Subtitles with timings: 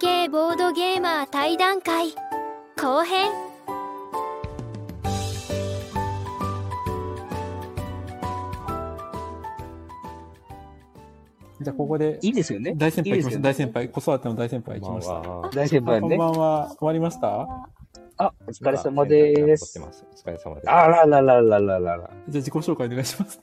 [0.00, 2.14] 系ボードゲーマー対談会
[2.80, 3.30] 後編
[11.60, 12.72] じゃあここでいいですよね。
[12.74, 13.40] 大先輩行きましょう。
[13.40, 15.12] いいですよね大先輩、子育ての大先輩行きました。
[15.14, 16.26] は大先輩ねこんば。
[16.26, 16.68] んは。
[16.78, 17.46] 終わりました？
[18.16, 19.78] あ、お疲れ様です。
[19.78, 20.70] お疲れ様です。
[20.70, 21.98] あららららららら。
[21.98, 23.42] じゃあ自己紹介お願いします。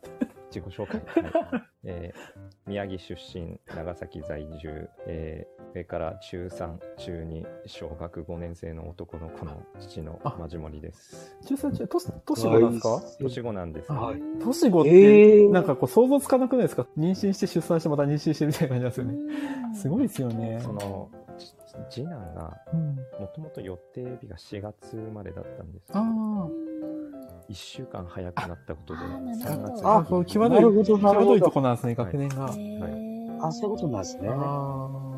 [0.49, 0.99] 自己紹介。
[1.05, 11.37] はい えー宮城出身、長崎在住、えー上から中3、中2、小学5年生の男の子の父のあマジモリです。
[11.45, 13.01] 中3中、年、年子なんですか？
[13.19, 13.91] 年子なんです。
[13.91, 14.21] はい。
[14.39, 16.87] 年子っえて、ーなんかこう想像つかなくないですか？
[16.97, 19.75] 妊娠して出産してまた妊娠してみたいな感じなんですよね。
[19.75, 20.59] すごいですよね。
[20.63, 21.26] その、ち
[21.89, 22.95] 次男が、うん。
[22.95, 26.03] もともと予定日が4月生まれだったんですけど、あ
[27.49, 29.97] 1週間早くなったことで、あーなる3ほど月あ。
[29.97, 32.45] あ、こう際どい、際どいとこなんですね、学年が。
[33.41, 34.29] あ、そういうことなんですね。
[34.31, 35.16] あ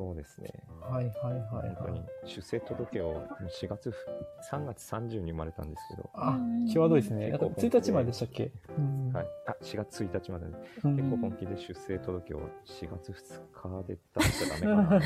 [0.00, 0.48] そうですね。
[0.80, 0.94] あ。
[0.94, 1.74] はいはいはい。
[1.76, 2.08] 本当にはい。
[2.24, 3.22] 出生届を
[3.60, 4.06] 4月ふ、
[4.50, 6.38] 3月30に生まれたんですけど、あ、
[6.72, 7.28] 際どいですね。
[7.28, 8.50] なんか結構1日まででしたっけ？
[8.78, 9.12] うん。
[9.12, 10.46] はい、あ4月1日まで。
[10.46, 10.52] で、
[10.84, 10.96] うん。
[10.96, 15.04] 結構本気で出生届を4月2日で出しちゃダメか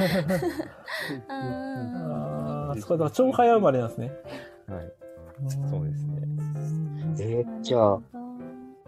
[1.28, 4.12] ああ、そこだ超早生まれなんですね。
[4.68, 4.76] な。
[4.76, 4.92] はい、
[5.70, 6.22] そうですね。
[7.18, 8.00] えーじゃあ、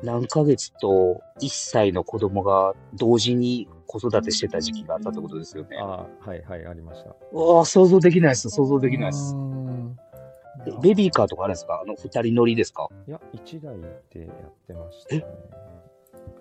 [0.05, 5.77] 何ヶ月と1歳の子供が同時に子育てしてた時期があったってことですよね。
[5.81, 7.15] あーはいはい、ありました。
[7.33, 8.51] うわあ、想像できないです。
[8.51, 9.35] 想像できないです。
[10.83, 11.81] ベビーカーとかあるんですか？
[11.83, 12.89] あの、二人乗りですか？
[13.07, 13.79] いや、1台
[14.11, 15.25] でやってましたね。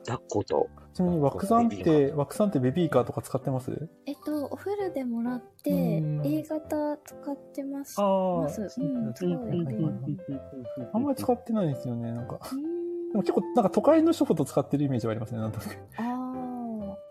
[0.07, 0.67] 抱っこと？
[0.93, 3.87] ちなみに、枠さんって、枠さんってベビーカーとか使ってます？
[4.05, 7.95] えっと、お風呂でもらって、うん A 型使ってます。
[7.99, 8.47] ああ。
[8.47, 8.49] うん。
[10.93, 12.39] あんまり使ってないんですよね、なんか。
[12.51, 12.75] うん
[13.11, 15.77] でも結構、なんか都会の人ほど使ってるイメージはありますね、なんとなく。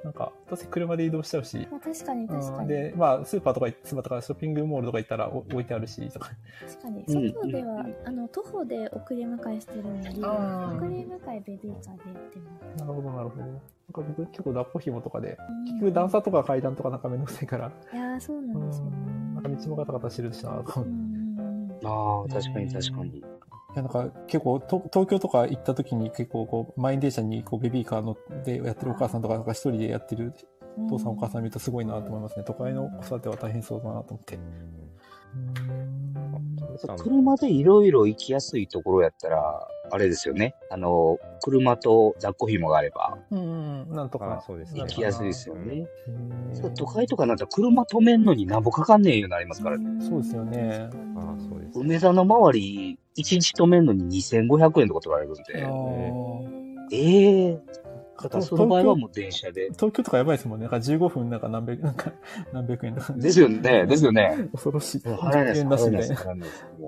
[0.05, 1.67] なんか、どうせ車で移動しちゃうし。
[1.71, 2.59] まあ確かに確かに。
[2.59, 6.31] うんで、まあ、スーパーとか、スーパーとかショッピングモールとか行ったらお置いてあるし、とか。
[6.69, 7.05] 確かに。
[7.09, 12.81] うん外では、あの、徒歩で送り迎えしてるので、あー送り迎えベビーカーでやってます。
[12.81, 13.43] なるほど、なるほど。
[13.43, 13.61] なんか
[13.95, 18.91] 僕結構抱っこ紐とかで、うん結局段差とか階段とかなんかめんどくさいから、いやー、そうなうんですよね。
[18.97, 23.25] ん、なんか道もガタガタしてるしなうんああ、確かに確かに。
[23.75, 30.33] いや、なんか結構と東京とか行った時に結構こう、満員電車にこうベビーカー乗ってやってるお母さんとか、なんか一人でやってる
[30.77, 32.45] うんお父さんお母さん見るとすごいなと思いますね。
[32.45, 34.39] 都会の子育ては大変そうだなと思って。
[36.99, 40.55] 車でいろいろ行きやすいところやったら、あれですよね。
[40.71, 44.39] あの、車と抱っこ紐があればうん、うん、なんとか。
[44.39, 45.87] あそうですね行きやすいですよね。
[46.77, 50.05] 都会とかなんたら車止めんのになんぼかかんねえようになりますからね。
[50.05, 55.55] そうですよねあーそうです梅田の周り、1日止めんのに2500円とか取られるんあで。
[55.55, 57.61] ーええ
[58.23, 59.71] だから東その場合はもう電車で。
[59.73, 60.65] 東京とかやばいですもんね。
[60.65, 62.13] なんか15分なんか何百、なんか
[62.53, 63.13] 何百円とか。
[63.15, 64.49] ですよね、ですよね。
[64.53, 64.99] 恐ろしい。
[65.01, 66.27] 払えないです、円なし払えないです、
[66.81, 66.85] え。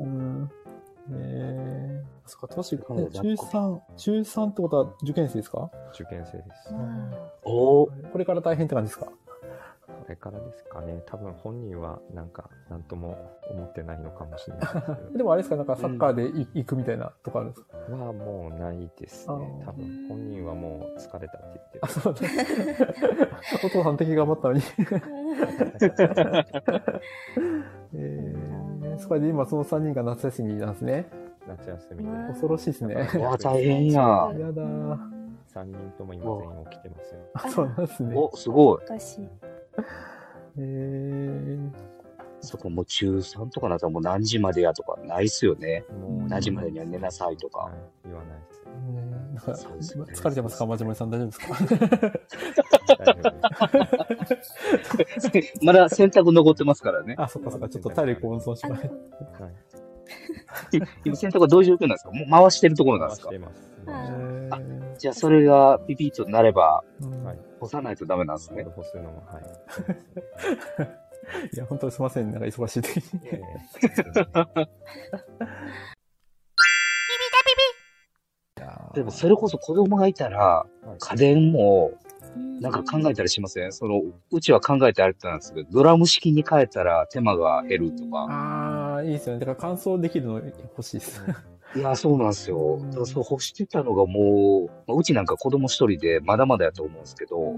[1.13, 5.71] えー、そっか、確かはい中3、中3ってことは受験生ですか？
[5.95, 6.75] 受験生です。
[7.45, 9.09] おお、これから大変って感じですか？
[10.07, 11.03] これからですかね。
[11.05, 13.19] 多分本人はなんか、なんとも
[13.51, 17.99] 思ってないのかもしれないですけでもあれですか、なんかサッカーでい行くみたいなとかあるんですか、ど。
[17.99, 19.35] はもうないですね。
[19.67, 22.21] 多分本人はもう疲れたって言ってあ、そうだ。
[23.67, 24.61] お父さん敵頑張ったのに。
[27.95, 31.11] えー、そこで今その3人が夏休みなんですね。
[31.49, 32.11] 夏休みで。
[32.29, 32.95] 恐ろしいですね。
[32.95, 34.31] いや、大変や。
[34.39, 35.17] やだー。
[35.53, 37.21] 3人とも今全員起きてますよ。
[37.35, 38.15] あ、そうなんですね。
[38.15, 38.85] お、すごい。
[38.85, 39.56] おかしい。
[40.59, 41.71] えー、
[42.41, 45.85] そこもう中3とかなったらもう何時までやとかないっすよね。
[46.01, 47.75] もう何時までには寝なさいとかはい。
[48.05, 48.63] 言わないです。
[48.67, 48.71] ね
[49.35, 51.57] なんかそうですね疲れてますかマジモリさん大丈夫ですか？
[55.63, 57.15] まだ洗濯残ってますからね。
[57.19, 58.85] あ、そっかそっか、ちょっと体力温存しあのまい。
[59.43, 59.53] はい。
[61.05, 62.11] 今洗濯はどういう状況なんですか？
[62.13, 63.29] もう回してるところなんですか？
[63.31, 64.86] 回してます。
[64.99, 67.39] じゃあそれがピピッとなればうんはい。
[67.61, 68.65] 干さないとダメなんですね。
[68.65, 69.45] 干すのも、はい。
[71.55, 72.31] いや、本当にすいません。
[72.33, 73.03] なんか忙しい時に。
[73.25, 74.67] えー
[78.95, 81.93] でもそれこそ子供がいたらはい家電も
[82.61, 83.73] なんか考えたりしません？
[83.73, 84.01] その、
[84.31, 88.27] うちは考えてあれたんですけど、ドラム式に変えたら手間が減るとか。
[88.31, 89.41] ああ、いいですよね。
[89.41, 91.23] だから乾燥できるの欲しいです。
[91.75, 92.79] いや、そうなんですよ。
[92.89, 97.55] だからそう干してたのがもう、まあうちなんか子供一人でまだまだやと思うんですけど、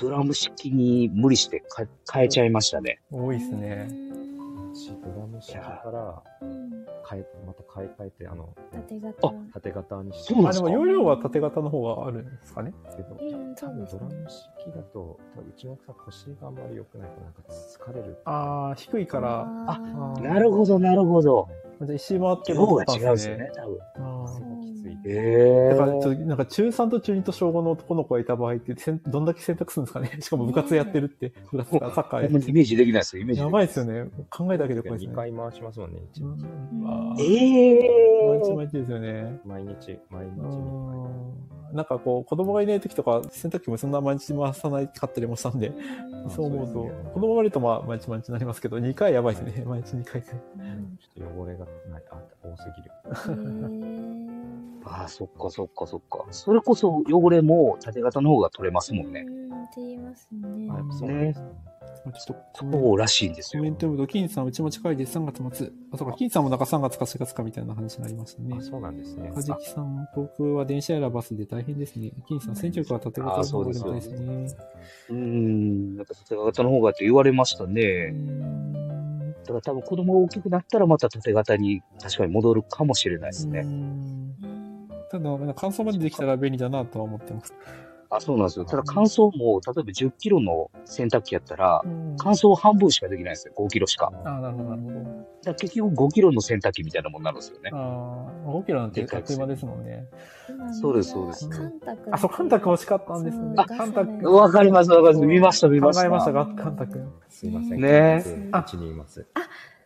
[0.00, 3.00] ドラム式に無理してか変えちゃいましたね。
[3.10, 3.88] 多いですね。
[4.74, 6.68] 式、ドラム式からうん。
[7.10, 9.28] 変え、また買い替えて、あの、縦型。
[9.28, 12.74] あ縦型にしてあ、でも容量は縦型の方があるんですかね。
[12.96, 18.18] けど、うん多分そうですねドラム式だと、多分うちの奥さん腰があんまり良くないから、なんか疲れる。
[18.24, 21.48] ああ、低いから、あーなるほど、なるほど。
[21.86, 23.78] 一周回って量が違うんですよね、多分。
[24.74, 24.98] きつい。
[25.10, 26.16] へだから、ちょっえ。
[26.16, 33.48] と、なんか中3と中2と小5の男の子がいた場合って、せんどんだけ選択するんですかね しかも部活やってるって、部活かサッカーやってイメージできないですよ、イメージや。
[33.48, 34.10] ばいですよね。
[34.30, 35.16] 考えただけで怖いです2ね。
[35.16, 37.22] 回回しますもんね、一う日。
[37.22, 38.28] ええ。
[38.28, 39.40] 毎日毎日ですよね。
[39.44, 40.98] 毎日、毎日う2回。
[41.72, 49.64] んなんかこう、子供がいない時とか、洗濯機もそんな毎日回さないかったりもしたんで、うんそう思うとそうね、子供がいるとまあ、毎日毎日になりますけど、2回やばいですね。
[49.66, 50.26] 毎日2回で。
[50.28, 52.90] ちょっと汚れがない、あ、多すぎる。
[54.84, 56.24] ああ、そっかそっかそっか。
[56.30, 59.26] それこそ汚れも縦型の方が取れますもんね。
[59.28, 60.68] うん、って言いますね。
[60.70, 61.58] あ、そう。
[62.12, 63.62] ちょっと、そうらしいんですよ。
[63.62, 65.18] コメント読むと、金さん、うちも近いです。
[65.18, 65.72] 3月末。
[65.92, 68.62] あ、そうか、金さんもなんか3月か4月かみたいな話になりましたねあ、。
[68.62, 69.30] そうなんですね。
[69.30, 72.12] かじきさん、僕は電車やらバスで大変ですね。
[72.26, 74.48] 金さん、戦力は縦型の方がですね。
[75.10, 78.14] うーん、なんか縦型の方がって言われましたうね。
[79.54, 83.62] んだから多分子供が大きくなったらまた縦型に確かに戻るかもしれないですうね。
[83.62, 84.34] ん
[85.10, 87.54] ただ、乾燥までできたら便利だなとは思ってます。
[88.10, 88.64] あ、そうなんですよ。
[88.64, 93.54] ただ乾燥も、例えば10キロの洗濯機やったら、うん乾燥半分しかできないんですよ。
[93.56, 94.10] 5キロしか。
[94.24, 95.28] あなるほど、なるほど。
[95.44, 97.70] ら結局5キロの洗濯機みたいなもんになるんですよね。
[97.72, 97.76] あ
[98.44, 100.08] あ、5キロなんてあっという間ですもんね。
[100.48, 101.48] 今そうですそうです。
[102.10, 103.54] あ、そう、カンタク欲しかったんですよね。
[103.56, 104.32] そうカンタク。
[104.32, 105.26] わかります、わかります。
[105.26, 106.02] 見ました、見ました。
[106.02, 107.00] 考えましたが、カンタク。
[107.38, 107.80] すいません。
[107.80, 109.24] ねあうちにいます。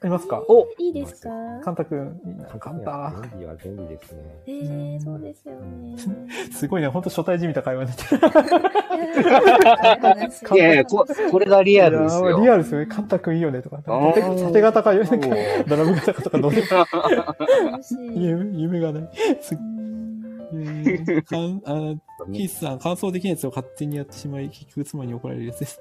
[0.02, 0.42] いますか？
[0.48, 1.28] おいいですか？
[1.62, 1.94] カンタク、
[2.24, 3.14] いいなカンタ。
[3.30, 4.22] 便利は便利ですね。
[4.46, 5.96] ええそうですよね。
[6.50, 8.04] すごいね、ほんと初対じみた会話になって
[10.50, 10.56] る。
[10.56, 12.40] いやいや、ここれがリアルですよ。
[12.40, 12.86] リアルですよね。
[12.86, 13.82] カンタ君いいよねとか。
[13.82, 15.00] 縦縦型か、ド
[15.76, 16.88] ラム型かとか、どうで楽
[17.82, 18.24] しい。
[18.24, 19.10] 夢夢がない。
[19.42, 21.94] すうんえーかんあ
[22.32, 25.80] キースさん、乾燥できないやつを勝手にやってしまい、結局妻に怒られるやつです。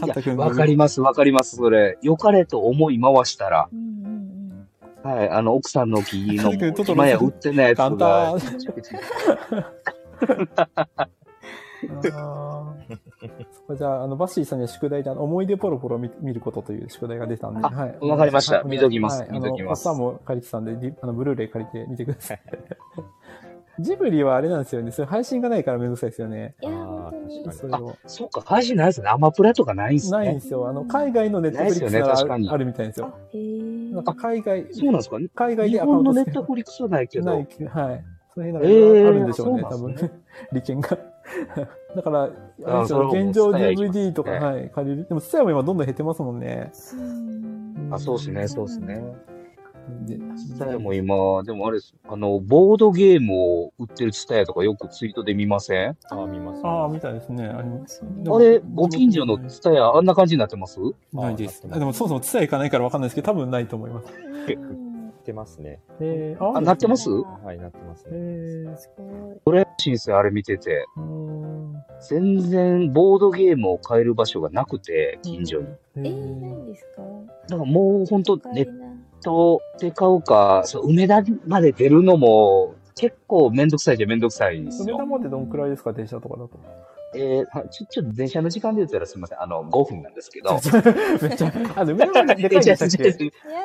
[0.00, 1.98] カンタ君わかります、わかります、それ。
[2.02, 4.22] 良かれと思い回したら、うんうん
[5.02, 6.52] はい、あの、奥さんの木の
[6.86, 8.38] 今や売ってないやつが。
[13.52, 17.98] そこじゃあ、あの、バッシーさんには宿題で、あの、思い出ポロポロ見見ることという宿題が出たんで、あはい。
[18.00, 18.58] わかりました。
[18.58, 19.22] はい見ときます。
[19.22, 19.32] はい。
[19.32, 19.88] 見ときます。
[19.88, 22.40] あの、おっさんも借りてたんで、リ あの、ブルーレイ借りて見てください。
[23.80, 24.90] ジブリはあれなんですよね。
[24.92, 26.54] それ配信がないからめんどくさいですよね。
[26.60, 27.44] いや、あー本当に。
[27.44, 27.96] 確それを。
[28.06, 29.08] そっか、配信ないですね。
[29.08, 30.40] アマプラとかないんすねないんで。
[30.40, 30.68] すよ。
[30.68, 33.14] あの、海外のネットフリックスなないですよね確らかにあるみたいですよ。
[33.32, 33.92] へえ。
[33.94, 35.16] なんか海外、そうなんですか？
[35.34, 37.24] 海外日でアカウント本のネットフリックスはないけど。
[37.26, 38.04] ないけど、はい。
[38.34, 40.10] そういうのがえーあるんでしょうね、多分そうなんですね。
[40.52, 40.88] 利権が。
[41.96, 42.30] だから、
[42.66, 45.06] あ現状 DVD とか、ねはい、借りる。
[45.06, 46.70] でも、ツヤも今どんどん減ってますもんね。
[46.94, 49.02] うんあ、そうですね、そうですね。
[50.06, 51.94] でツタヤも今、でもあれです。
[52.08, 55.96] あの、ボードゲームを売ってるツタヤとかよくツイートで見ません？
[56.10, 56.60] あ、見ます。
[56.64, 57.46] ああ、みたいですね。
[57.46, 60.78] ありまますあれ、ご近所のツタヤ、あんな感じになってます？
[61.12, 61.62] ないです。
[61.70, 64.12] ああでも、そもそもツヤ行かないからわかんないですけど、多分ないと思います。
[64.12, 64.92] うん
[65.22, 65.78] 売ってますね。
[66.00, 67.08] えー、あ、なってます？
[67.08, 68.70] はい、なってますえね。
[68.72, 69.40] ー、すごい。
[69.44, 71.74] これ、新生あれ見てて、うーん
[72.08, 75.66] 全然ボードゲームを買える場所がなくて、近所に。
[75.68, 77.02] ええー、なーいんですか？
[77.48, 78.66] だからもうほんとネッ
[79.22, 84.96] とで買うか、そう梅田まで出るのも結構めんどくさいじゃめんどくさいんですよ。
[84.96, 86.50] 梅田までどんくらいですか、電車とかだと。
[87.14, 89.42] えーはちょ、ちょっと電車の時間で言ったらすみません。
[89.42, 90.50] あの、5分なんですけど。
[91.20, 93.04] めっちゃ、あ、でも梅田まででかいんでしたっけ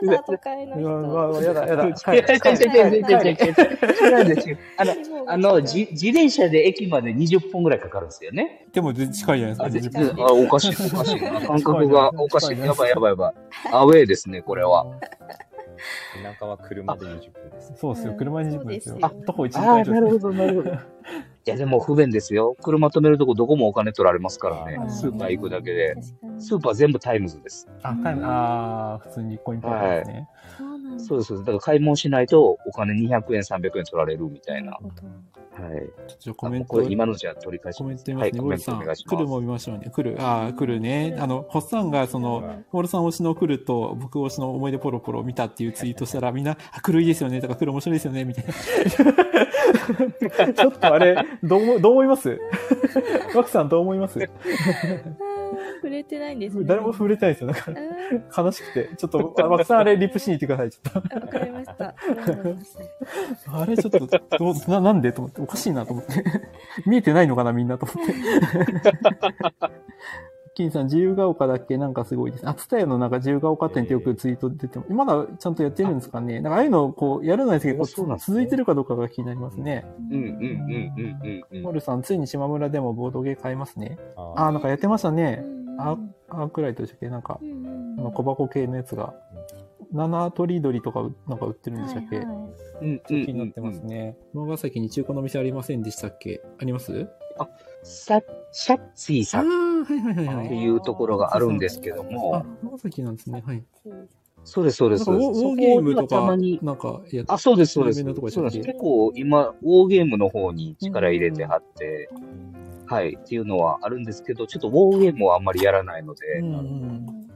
[0.09, 1.13] やだ、都会のう人。
[1.13, 1.83] わうわやだ、やだ。
[1.83, 4.57] 違う違う違う違う違う違う違うんですよ。
[4.77, 4.93] あの、
[5.27, 8.67] あの、じ自転車で駅まで20分ぐらいかかるんですよね。
[8.73, 11.19] でも近いじゃないですか、あ、で20分あおかしい、おかしい。
[11.47, 12.59] 感覚がおかしい。
[12.59, 13.33] やばいやばいやばい。
[13.71, 14.85] アウェーですね、これは。。
[16.23, 17.73] 田舎は車で20分です。
[17.77, 18.97] そうですよ、車20分ですよ。
[18.99, 20.71] そうですよ徒歩1時ああ、間以上ですなるほど、なるほど。
[21.47, 22.57] いや、でも不便ですよ。
[22.61, 24.77] 車止めるとこどこもお金取られますからね。
[24.77, 25.95] はいスーパー行くだけで。
[26.39, 27.67] スーパー全部タイムズです。
[27.83, 30.27] あ、タイム、あー普通にコインパーですね。
[30.57, 31.03] そうなんだ。
[31.03, 31.37] そうです。
[31.37, 34.77] だから買い物しないとお金200円、300円取られるみたいな。
[35.59, 35.89] はい。
[36.19, 38.39] ちょっとコメント今のじゃ取り返しコメント見ますね。
[38.39, 38.79] ウォルさん。
[38.83, 39.89] 来るも見ましょうね。
[39.91, 41.15] 来る、あー来るね。
[41.19, 48.53] あの、ホッサンが、その、ウォルさん推しの来ると、僕推しの思い出ポロポロ見たっていうツイートしたら、みんな、あ、来るいいですよね、とか、来る面白いですよね、みたいな。
[50.53, 52.39] ちょっとあれ、どう思、どう思います？
[53.35, 54.19] ワクさんどう思います？
[55.81, 56.65] 触れてないんですね。
[56.65, 57.47] 誰も触れてないですよ。
[57.47, 57.73] だかあ
[58.41, 58.89] ら、悲しくて。
[58.97, 60.99] ちょっと、あワクさんあれ、リプしに行ってください、ちょっと。
[61.01, 61.93] ーわかりました。
[63.53, 63.99] あれちょっと、
[64.37, 65.11] どうな、なんで？
[65.11, 66.23] と思って、おかしいなと思って。
[66.85, 68.13] 見えてないのかな、みんなと思って。
[70.55, 71.77] 金さん、自由が丘だっけ？
[71.77, 72.49] なんかすごいです。
[72.49, 76.39] あ、ツタヤのなんか自由が丘店ってよくツイート出ても、まだちゃんとやってるんですかね？
[76.41, 79.85] なんかああいうのをこう、やるのはですけど、そうなんですね続いてるかどうかが気になりますね。
[80.11, 80.41] うんうんうんうん
[81.51, 81.63] うんうん。
[81.63, 83.99] モルさん、ついに島村でもボードゲー買いますね。
[84.15, 85.45] ああ、なんかやってましたね。
[85.77, 87.09] あうん、アークライトでしたっけ？
[87.09, 89.13] なんかう、ん小箱系のやつが。
[89.91, 92.35] 七鳥鳥とかうなんか売ってるんでしたっけ、はいはい。
[92.35, 94.17] うんうん気になってますね。
[94.33, 96.41] 長崎に中古の店ありませんでしたっけ？
[96.59, 97.07] あります？
[97.83, 100.45] シャシャッツィあさんあ、はいはいはいはい。
[100.47, 103.43] っていうところがあるんですけどあも、、長崎なんですね。
[103.45, 103.63] はい。
[104.43, 105.09] そうです、そうです。
[105.09, 108.03] ウォそうですウォーゲームとか、まに、なんかやっあ、そうです、そうです。
[108.03, 112.09] 結構今、ウォーゲームの方に力入れてはって、
[112.85, 117.27] はい、っていうのはあるんですけど、ちょっとウォーゲームはあんまりやらないので、うん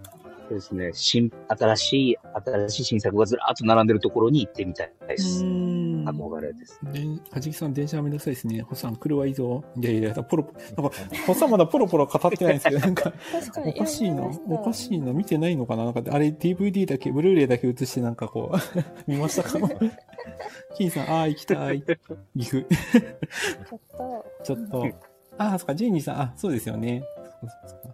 [0.54, 5.46] ですね、新、新しい、新しい新作がずらーっと並んでるところに行ってみたいです。
[5.46, 6.80] うん憧れです。
[6.92, 7.00] で、
[7.32, 8.62] はじきさん、電車めんどくさいですね。
[8.62, 9.64] ホッサン、来るはいいぞ。
[9.78, 13.70] いやいや、ポロポロ、なんか、ホッサンまだポロポロ語ってないんですけど、 なんか、確かに。
[13.72, 15.86] おかしいのやりましたおかしいの見てないのかな？
[15.86, 18.58] なんか、あれ DVD だけ、ブルーレイだけ映してなんかこう、
[19.10, 19.60] 見ましたか？
[20.76, 21.84] 金さん、ああ、行きたい。
[22.38, 22.66] 岐阜。
[22.70, 24.26] ちょっと。
[24.44, 24.86] ちょっと。
[25.38, 27.04] ああ、そっか、ジェニーさん、あ、そうですよね。
[27.42, 27.88] そっかそっか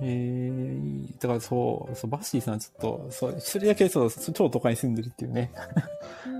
[0.00, 5.50] えー、だからそう、そう、バッシーさんちょっと、そう、それだけそう、超都会に住んでるっていうね。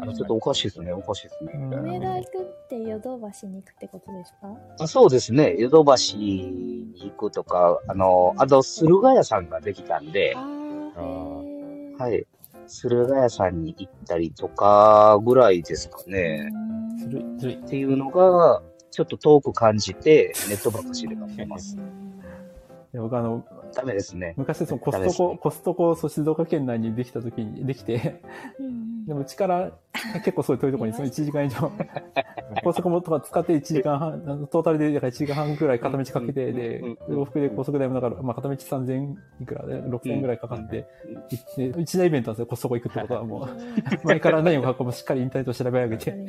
[0.01, 1.53] あの、ちょっとおかしいですね、おかしいですね。
[1.55, 4.57] 梅田行くってヨドバシに行くってことですか？
[4.79, 12.27] あそうですね、ヨドバシに行くとか、あの、あと、駿河屋さんができたんではい。
[12.69, 16.53] 駿河屋さんに行ったりとかぐらいですかね。
[17.03, 21.77] っていうのが、ちょっと遠く感じて、ネットばっかしで買ってます。
[22.95, 24.35] いや僕あの、ダメですね。
[24.37, 28.23] 昔そのコストコ、コストコ、そう静岡県内にできた時に、できて、
[29.09, 29.73] でもうちから
[30.17, 31.73] 結構そういう遠いところにその1時間以上、
[32.63, 40.87] 高速もとか使って1時間半、トータルでだから1時間半くらい片道かけて、で、往復で高速代もだから、まあ片道3000いくらで、6000ぐらいかかって、
[41.31, 43.49] 行って、一大イベントなんですよ、コストコ行くってことはもう、
[44.07, 46.27] 前から何を買うかもしっかりインターネットで調べ上げて、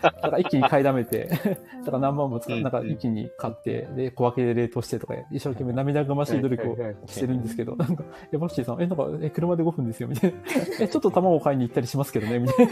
[0.00, 2.72] だから一気に買いだめて、だから何万も使う、なん。
[2.72, 10.38] か一気に買って、で、小分けで冷凍してとか、一生懸命涙ぐましい努力をしてるんですけど、なんか、え、バッシーさん、え、なんか、え、車で5分ですよ、みたいな。
[10.80, 12.66] え、ちょっと卵買いに行ったりしますけどね、みたい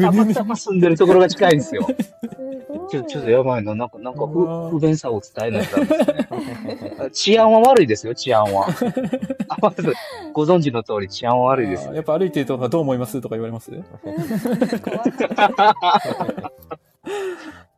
[0.00, 0.12] な。
[0.12, 1.82] たまたま住んでるところが近いんですよ。
[1.82, 1.94] す
[2.36, 2.88] ごい。
[2.90, 3.74] ちょ、ちょっとやばいな。
[3.74, 6.12] なんか、なんか不、不便さを伝えないとダメです
[6.64, 7.10] ね。
[7.12, 8.68] 治安は悪いですよ、治安は。
[9.48, 9.94] あまず、
[10.32, 11.88] ご存知の通り治安は悪いです。
[11.92, 13.70] やっぱ歩いてるとかどう思いますとか言われます？
[13.70, 13.82] 怖い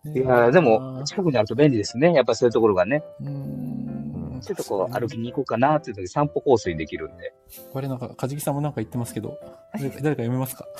[0.14, 2.12] いやでも、近くにあると便利ですね。
[2.12, 3.02] やっぱそういうところがね。
[3.20, 3.24] う。
[4.46, 7.34] ちょっとこう、歩きに行こうかなっていう時散歩コースにできるんで。
[7.72, 9.38] これなんか、かじきさんもなんか言ってますけど、
[9.74, 10.66] 誰か読めますか？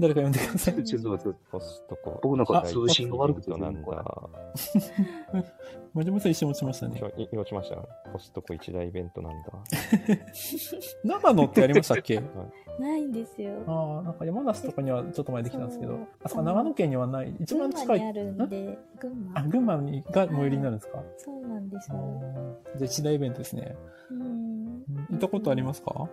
[0.00, 0.82] 誰か読んでください。
[0.84, 1.38] ちょっと待って。
[2.22, 2.58] 僕なんか？
[2.60, 3.90] あ通信が悪くてなんだ。
[5.98, 7.00] 真島さん一瞬落ちましたね。
[7.16, 7.76] い落ちました。
[8.12, 9.48] コストコ一大イベントなんだ。
[11.04, 12.22] 長野ってありましたっけ？
[12.78, 13.54] ないんですよ。
[13.66, 17.34] ああ、なんか山梨とかにはちょっと前できたんですけどあ、そうか、長野県にはない。
[17.40, 17.98] 一群番近い。
[17.98, 19.48] 馬にあるんで、群あ、馬。
[19.50, 21.02] 群馬にが最寄りになるんですか？
[21.16, 22.22] そうなんですあよ。
[22.74, 23.76] ーじゃあ一大イベントですね。
[24.10, 26.08] うんうん行ったことありますか？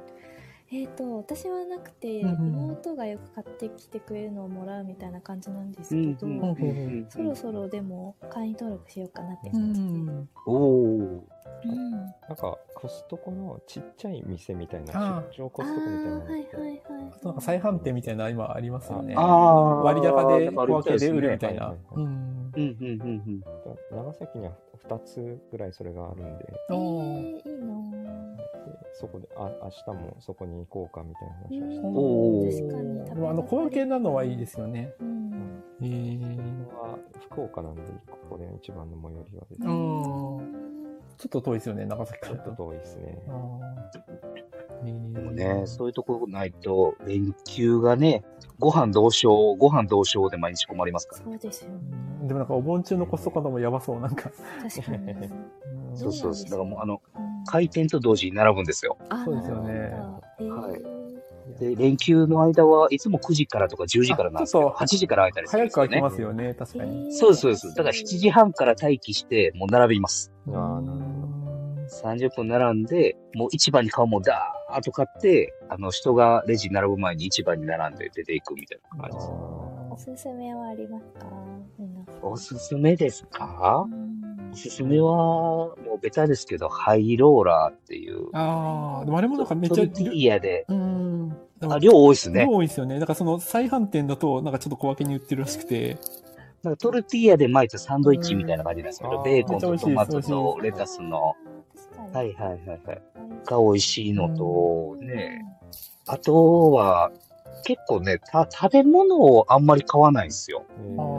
[0.76, 9.88] えっ、と、私はなくて、うんうん妹がよく買ってきてくれるのをもらうみたいな感じなんですけど、うんうんそろそろでも会員登録しようかなってう感じで。
[9.88, 10.30] ん。
[10.46, 11.22] おー。
[11.66, 16.82] うんなんか、コストコのちっちゃい店みたいあな、ー出張コあストコみたいなはいはいはい。
[17.24, 19.16] なんか再販店みたいな今ありますよね。
[19.18, 19.76] ああ。
[19.82, 21.80] 割高で小分けで売るみたいなはいはい。
[21.96, 22.52] うん。
[22.56, 23.44] うん、うん、うん、
[23.92, 27.76] 長崎には2つぐらいそれがあるんで、えあーー、いいな
[28.36, 28.46] で
[28.94, 34.94] そこで、あ、明日もそこに行こうかみたいな話をして、うん確かにでもあの、小分けなのはいいですよね。
[35.00, 35.64] うん。
[35.82, 36.68] えー。
[36.74, 36.98] は
[37.30, 39.74] 福岡なんで、ここで一番の最寄りはですうね。
[39.74, 40.66] ん
[41.18, 43.22] ちょっと遠いですよね、長崎からちょっと遠いですね。
[44.84, 48.24] もね、そういうところないと、連休がね、
[48.60, 51.24] ご飯どうしよう、ご飯どうしようで毎日困りますから。
[51.24, 51.80] そうですよね。
[52.28, 54.32] でもなんかお盆中のコストカードもやばそう、なんか。
[54.62, 55.12] 確かに。
[55.12, 55.26] う
[55.94, 56.50] んそうそうそう。
[56.50, 58.98] だからもう、あの、うん開店と同時に並ぶんですよ。
[59.10, 59.92] あそうですよね
[60.40, 65.88] はいで、連休の間はいつも9時からとか10時からなんですけど、あちょっと8時から空いたりするん早ですよね。
[65.88, 67.14] く開きますよね、確かに。
[67.14, 67.76] そうです、そうです。
[67.76, 70.34] だから7時半から待機して、もう並びます。
[70.48, 79.30] あーなるほど30分並んで、もう市場に買うもんダーッと買って、あの、人がレジに並ぶ前に市場に並んで出ていくみたいな感じです。
[79.92, 81.28] おすすめはありますか？
[82.22, 83.86] おすすめですか？
[83.88, 84.16] うん
[84.52, 88.30] おすすめは、もうベタですけど、ハイローラーっていう。
[88.34, 91.38] ああ、でもあれもなんかめっちゃトルティーヤで、うん。
[91.62, 92.52] あ、量多いですね量。
[92.52, 93.00] 多いですよね。
[93.00, 95.98] だからその再販店だと、なんかちょっと小分けに売ってるらしくて、
[96.64, 101.36] なんかトルティーヤで巻いたサンドイッチみたいな感じなんですけど、うんベーコンとトマトとレタスの。
[102.14, 102.34] はい。
[102.34, 103.02] はいはいはい。
[103.46, 105.46] が美味しいのと、ね、
[106.08, 107.12] あとは、
[107.64, 110.66] 結構ね、た、食べ物をあんまり買わないんですよ。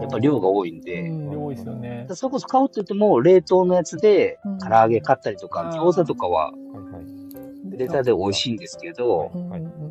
[0.00, 1.08] やっぱ量が多いんうで。
[1.08, 2.06] ん、多いですよね。
[2.14, 7.78] それこそ買うって言っても、冷凍のやつでうん、唐揚げ買ったりとか、餃子とかは、はいはい。
[7.78, 9.30] レターで美味しいんですけど、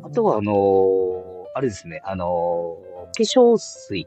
[0.02, 4.06] あとはあのーあれですね、あのー化粧水、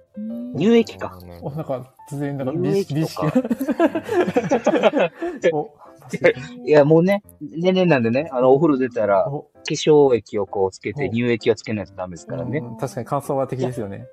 [0.57, 1.17] 乳液か。
[1.41, 3.33] なんか、突然、なんか、乳美意識、とか。
[6.17, 12.59] お、いや、もうね、ねねなんでね、あの、お風呂出たら、化お粧液をこうつけて、お乳液はつけないとダメですからね。
[12.59, 14.07] うん確かに感想は的ですよね。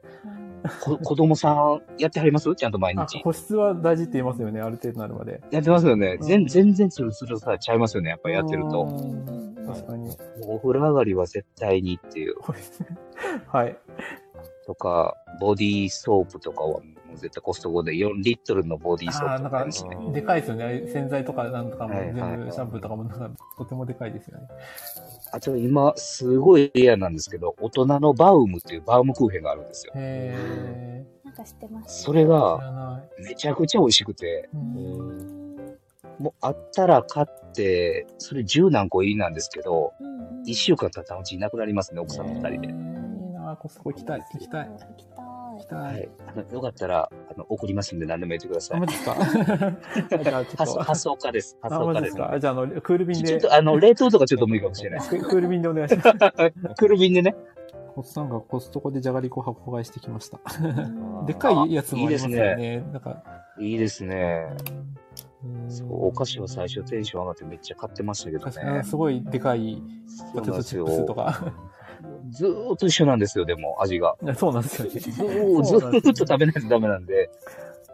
[0.82, 2.52] こ子供さん、やってはります？
[2.56, 3.18] ちゃんと毎あ日。
[3.22, 5.40] 保湿は大事って言いますよね、ある程度なるまで。
[5.52, 6.16] やってますよね。
[6.20, 8.10] うん全全然ツルツルさ、ちゃいますよね。
[8.10, 8.84] やっぱやってると。
[9.66, 10.08] 確かに。
[10.10, 10.14] う
[10.48, 12.34] お風呂上がりは絶対にっていう。
[13.46, 13.76] はい。
[14.66, 16.76] とか、ボディーソープとかは、も
[17.14, 20.88] う絶対コストコで4リットルのボディーソーああ、なんかプとかありますね。、でかいですよね。
[20.92, 24.48] 洗剤とかなんとかもはい全はい部、シャンプーとかもなんか、とてもでかいですよね。
[25.32, 29.92] あと今、すごいレアなんですけど、大人のバウムっていうバウムクーヘンがあるんですよ。
[29.96, 32.02] へなんか知ってます？
[32.02, 33.02] それが。
[33.18, 42.68] めちゃくちゃ美味しくて、もうあったら買って、それ10何個入りなんですけど、うんうん1週間経ったらうちいなくなりますね、奥さんと二人で。
[43.56, 44.20] いいなコストコ行きたい。
[44.32, 44.68] 行きたい。
[44.68, 45.66] 行きたい行き。
[45.68, 45.76] た。
[45.76, 46.08] はいい。
[46.28, 48.86] あのよかったら、あの、送りますんで何でも言ってくださあ、いマ。
[48.86, 49.16] ジですか？
[50.22, 50.82] じゃあちょっ発送、と。
[50.84, 51.56] 発送家です。
[51.62, 53.28] 発あ、送家ですじゃあ、あの、クール便で。
[53.28, 55.00] ちょっと、あの、冷凍とかちょっと無理かもしれない。
[55.00, 56.08] ククール便でお願いします。
[56.12, 57.34] クール便でね。
[57.96, 60.38] おっさんがコストコでじゃがりこ箱買いしてきました。
[60.62, 60.68] う
[61.22, 62.80] んでっかいやつもありますよいいね。
[62.92, 63.22] なんか、
[63.58, 64.46] いいですね。
[65.44, 68.82] うんそう、お菓子は最初テンション上がってめっちゃ買ってましたけどね。
[68.84, 69.82] すごいでかい
[70.34, 71.52] ポテトチップスとか。
[72.30, 74.16] ずーっと一緒なんですよ、でも、味が。
[74.36, 75.00] そうなんですよね。
[75.00, 77.30] ずーずーっと食べないとダメなんで、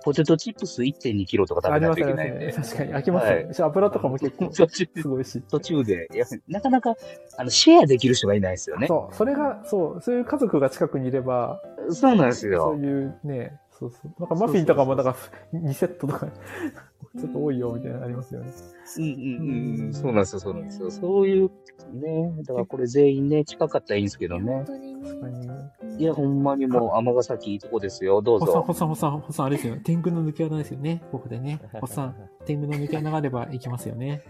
[0.05, 2.47] ポテトチップス1.2キロとか食べないといけないんで。
[2.47, 2.53] ね。
[2.53, 3.55] 確かに飽きますよね。
[3.59, 5.41] 油とかも結構途中すごいし。
[5.43, 6.95] 途中で、いや、なかなか、
[7.37, 8.89] あの、シェアできる人がいないですよね。
[8.89, 12.85] そう、それが、そう、そういう家族が近くにいれば、そうなんですそよう。
[12.85, 14.13] いうね、そうそう。
[14.21, 15.17] なんかマフィンとかも、なんか
[15.53, 16.27] 2セットとか、
[17.19, 18.53] ちょっと多いよみたいなのありますよね。
[18.97, 19.93] うんうんうん。
[19.93, 20.91] そうなんですよ、そうなんですよ。
[20.91, 21.51] そういう、
[21.93, 24.65] ね、だからこれ全員ね、近かったらいいんですけどね本。
[24.67, 26.03] 当にね確かに。
[26.03, 28.23] いや、ほんまにもう、尼崎いいとこですよ。
[28.23, 28.63] どうほっさん、ぞ。
[28.63, 29.77] ほっさん、ほっさん、ほっさん、あれですよ。
[29.83, 31.03] 天狗の抜け穴ですよね。
[31.11, 31.61] ここでね。
[31.75, 32.15] ほっさん、
[32.47, 34.23] 天狗の抜け穴があれば行きますよね。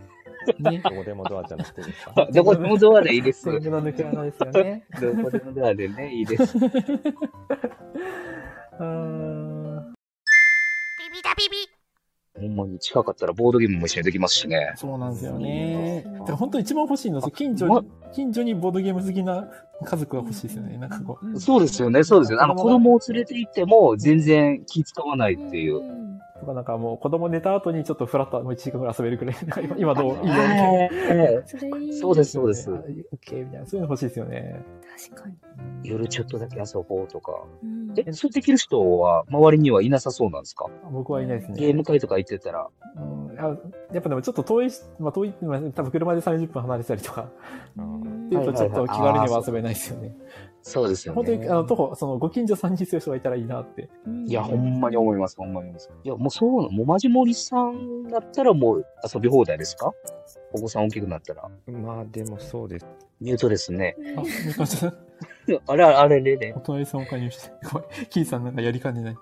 [0.58, 0.80] ね。
[0.82, 3.44] どこでもドアじゃなくてですかどこでもドアでいいです。
[3.44, 4.84] 天狗の抜け穴ですよね。
[5.00, 6.58] どこでもドアでね、いいです。
[8.78, 9.94] うーん。
[10.98, 11.56] ビビダビビ
[12.40, 14.72] ほんまに近かったらボードゲームも一緒にできますしね。
[14.76, 16.02] そうなんですよね。
[16.06, 19.48] うんだから本当一番欲しいのは、近所まに、近所にボードゲーム好きな
[19.84, 20.78] 家族が欲しいですよね。
[20.78, 21.40] なんかこう。
[21.40, 22.44] そうですよね、そうですよね。
[22.44, 25.82] あの、子供を連れて行っても全然気使わないっていう。
[25.82, 26.02] ん
[26.42, 29.36] とかなんかもう子供寝た後にちょっとフラッともう1時間ぐらい遊べるくらい。
[29.64, 31.22] 今今どういいよみたいな。
[31.22, 31.92] はいそれいい。
[31.92, 32.74] そうです、そうですオ。
[32.74, 33.66] ッケーみたいな。
[33.66, 34.64] そういうの欲しいですよね。
[35.12, 35.36] 確かに。
[35.84, 37.44] 夜ちょっとだけ遊ぼうとか。
[37.62, 40.66] うんえ、それできる人は周りにはいなさそうなんですか？
[40.90, 41.58] 僕はいないですね。
[41.58, 42.68] ゲーム会とか行ってたら。
[42.96, 43.56] うん、あ
[43.92, 47.28] やっぱでもちょっと遠いし、まあ遠い、まあ、多分車で30分離れてたりとか、
[47.76, 50.16] うんっていうとちょっと気軽には遊べないですよね。
[50.64, 51.48] そうですよ本当に、ね。
[51.48, 53.90] あの、徒歩、その、ご近所さんにそういう人がいたらいいなって。
[54.06, 55.90] うんいや、ほんまに思います、ほんまに思います。
[56.04, 56.70] いや、もうそうなの。
[56.70, 59.92] もうマジモリさんだったらもう遊び放題ですか？
[60.52, 61.50] お子さん大きくなったら。
[61.66, 62.86] まあでもそうです。
[63.20, 63.96] ミュートですね。
[64.16, 64.94] あ、みかんちゃん、
[65.66, 66.60] あれ、あれれれお。
[66.60, 67.52] 隣さんを加入して。
[67.72, 69.16] ごめん、キーさんなんかやりかねない。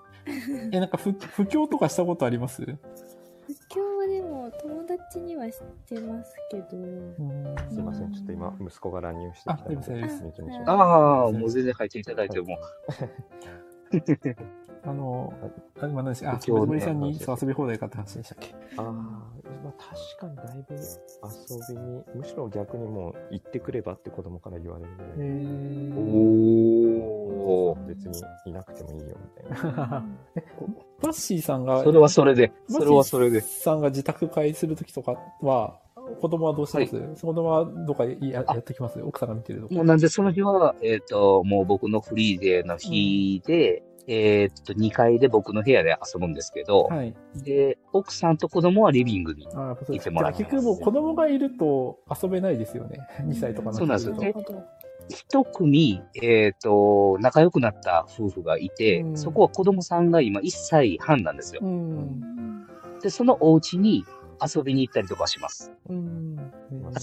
[0.71, 2.61] え、なんか不、不況とかしたことあります？
[3.47, 6.67] 今日はでも友達には知ってますけど。
[6.73, 8.11] うんすいません。
[8.11, 12.57] ちょっと今、息子が乱入してきたので、あああ、もう全然入っていただいても。
[14.83, 15.33] あの、
[15.81, 16.31] あ、今何でした？
[16.31, 18.53] あ、不況ね森さんにそう遊び放題かって話でしたっけ？
[18.77, 19.33] ああ、ま
[19.69, 25.27] あ確かにだいぶ遊びに、むしろ逆にもう行ってくればって子供から言われるぐえらい。
[25.29, 25.95] ー、
[27.03, 27.85] おー。
[27.87, 30.05] 別にいなくてもいいよみたいな。
[31.01, 32.51] バッシーさんが、それはそれで。
[32.67, 33.47] それはそれでバッ。
[33.47, 35.79] シーさんが自宅会するときとかは、
[36.19, 39.01] 子供はどうしてます、子供はどっかややってきます？
[39.01, 39.67] 奥さんが見てる。
[39.69, 47.13] もうなんでその日は、えっ、と、もう僕のフリーデーの日で、えっと、2階で僕の部屋で遊ぶんですけど、はい。
[47.35, 49.47] で、奥さんと子供はリビングに。
[49.53, 52.99] あやっぱそう見てもらってます結局もう子供がいると遊べないですよね。
[53.21, 54.15] 2歳とかそうなんですよ。
[55.09, 61.61] 一組、えっ、と、仲良くなった夫婦がいて、うんそこは子供さんが今1歳半なんですよ。
[61.63, 62.67] うん。
[63.01, 64.05] で、そのお家に
[64.43, 65.71] 遊びに行ったりとかします。
[65.89, 66.51] うん。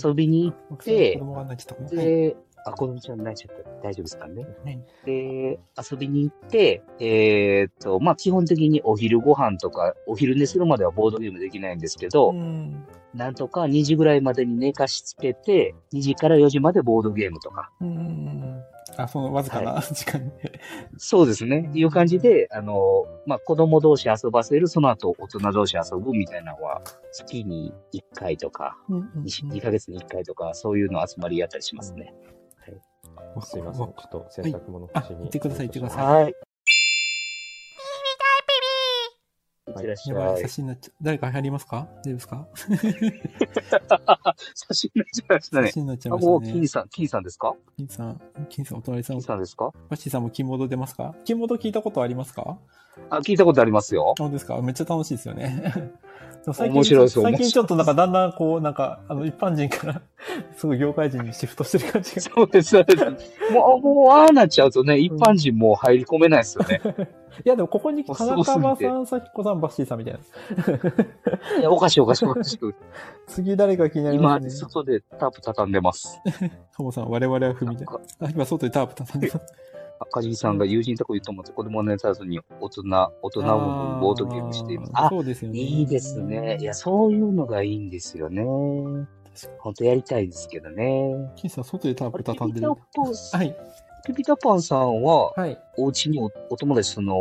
[0.02, 1.20] 遊びに行って。
[1.90, 3.88] で、あ、子供ちゃん泣いちゃった。
[3.88, 4.46] 大丈夫ですかね。
[4.64, 4.80] はい。
[5.04, 5.58] で、
[5.90, 12.84] 遊びに行って、えーっと、まあ、基本的にお昼ご飯とか、お昼寝するまではボードゲームできないんですけど、うん。
[13.14, 17.70] なんとか2時ぐらいまでに寝かしつけて、2時から4時までボードゲームとか。
[17.80, 18.62] うん。
[18.96, 20.32] あ、そのわずかな時間に。
[20.96, 21.70] そうですね。
[21.74, 32.14] いう感じで、あの、まあ、子供同士遊ばせる、その後大人同士遊ぶみたいなのは、月に1回とか、うんうん 2, ヶ月に1回とか、そういうの集まりやったりしますね。
[33.40, 33.86] すいません。
[33.86, 35.18] ちょっと洗濯物あ干しに。
[35.20, 36.34] 行ってください行ってくださはい。
[39.68, 40.48] いってらっしゃいやばい写。
[40.48, 40.94] 真になっちゃう。
[41.02, 41.88] 誰か入りますか？
[42.04, 42.46] 大丈夫ですか？
[44.54, 45.72] 写真になっちゃいましたね写。
[45.72, 46.68] 真になっちゃいあ、ましたね金。
[46.68, 47.54] さん、金さんですか？
[47.76, 49.72] 金さん、金さん、お隣さん金、さんですか？
[49.88, 51.14] バッシーさんも金モード出ますか？
[51.24, 52.58] 金モード聞いたことありますか？
[53.10, 54.14] あ、聞いたことありますよ。
[54.18, 54.60] そうですか？
[54.62, 55.92] めっちゃ楽しいですよね。
[56.44, 60.02] 最近面白いです最近ちょっとなんかだんだんこう、なんか、あの、一般人から、
[60.56, 62.22] すごい業界人にシフトしてる感じが。
[62.22, 63.04] そうです、そうです。
[63.52, 66.80] もう、もう、ああなっちゃうとね、一般人もう入り込めないですよね。
[67.44, 70.20] いや、でもここに、田中さん、さきこさん、バッシーさんみたいな。
[71.60, 72.58] いや、おかしいおかしいおかしい。
[73.28, 74.68] 次誰か気になりま今、すね？
[74.70, 76.20] 外でタープ畳んでます。
[76.76, 77.84] トモさん、我々は踏みで。
[77.84, 79.52] かあ、今外でタープ畳んでます。
[80.00, 82.82] 赤字さんが友人とこ行と思って子供の寝た後に大人、
[83.22, 84.92] 大人もボードゲームしています。
[84.94, 85.58] あ、そうですよね。
[85.58, 86.58] いいですね。
[86.60, 88.44] いや、そういうのがいいんですよね。
[89.60, 91.32] 本当やりたいですけどね。
[91.36, 93.56] 金さん、外でタープ畳んでるはい。
[94.08, 95.58] ピピタパンさんは、はい。
[95.76, 97.14] お家におお友達、その、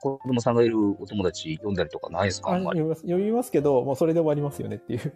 [0.00, 2.52] 子供さんがいるお友達呼んだりとかないですか？
[2.52, 2.58] あ。
[2.58, 5.12] 読みます読みますけど、もうそれで終わりますよねっていう。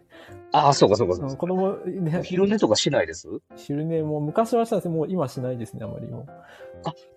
[0.53, 1.37] ああ、そうかそうかそうか。
[1.37, 3.29] 子供、ね、昼寝とかしないです？
[3.57, 6.27] 昼寝も昔はしたんですけど、もう今しないですね、あまりも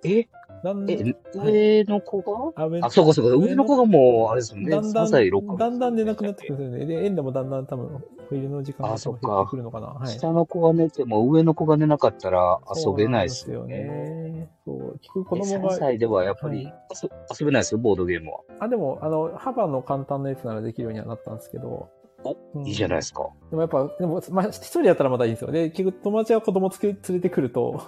[0.04, 0.27] えう。
[0.63, 2.86] なんえ、上の子が？
[2.86, 3.36] あ、そうかそうか。
[3.36, 4.78] 上の子がもう、あれですもんね。
[4.78, 5.60] 3だんだん、歳、6ヶ月。
[5.60, 7.02] だんだん寝なくなってくるんですよね。
[7.02, 9.88] で、園でもだんだん多分、お昼の時間が減ってくるのかな。
[9.88, 10.08] はい。
[10.08, 13.76] 下の子が寝ても上の子が寝なかったら遊べないですよね。
[13.76, 14.50] ですよね。
[14.65, 16.71] そう、聞く子供3が、歳ではやっぱりは
[17.04, 18.39] 遊遊べないですよ、ボードゲームは。
[18.60, 21.89] あ、でも、あの、幅の簡単なやつならできるようにはなったんですけど。
[22.24, 23.28] おうんいいじゃないですか。
[23.50, 25.52] でもやっぱ、でも、まあ、一人やったらまだいいんですよ。
[25.52, 27.82] で、結局友達が子供つけ連れてくると、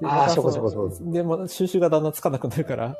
[0.00, 2.96] であーまたそうかそうかそうかで、も収集がだんだんつかなくなるから、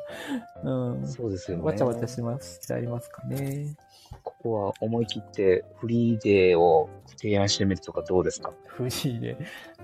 [0.63, 1.07] うん。
[1.07, 1.63] そうですよね。
[1.63, 2.59] わちゃわちゃします。
[2.61, 3.75] してありますかね。
[4.23, 8.51] ここは思い切ってフリーデーを提案してみるとかどうですか？
[8.65, 9.37] 不思議で、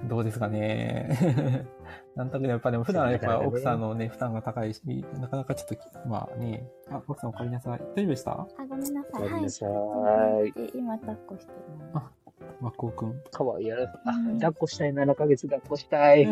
[0.06, 1.65] どうですかね。
[2.15, 4.82] なんとなくやっぱでも普段やっぱ奥さんのね、負担が高いし、
[5.19, 7.80] なかなかちょっと、まあね、あ、奥さんお帰りなさい。
[7.95, 8.32] 大丈夫でした？
[8.32, 9.21] あ、ごめんなさい。
[9.21, 10.51] ごめんなさいはい。
[10.54, 11.60] で今、抱っこしてる
[11.93, 12.01] の。
[12.49, 13.21] あマッコウくん。
[13.31, 13.75] かわいいや。
[14.05, 16.23] あうん、抱っこしたい、7ヶ月抱っこしたい。
[16.23, 16.25] い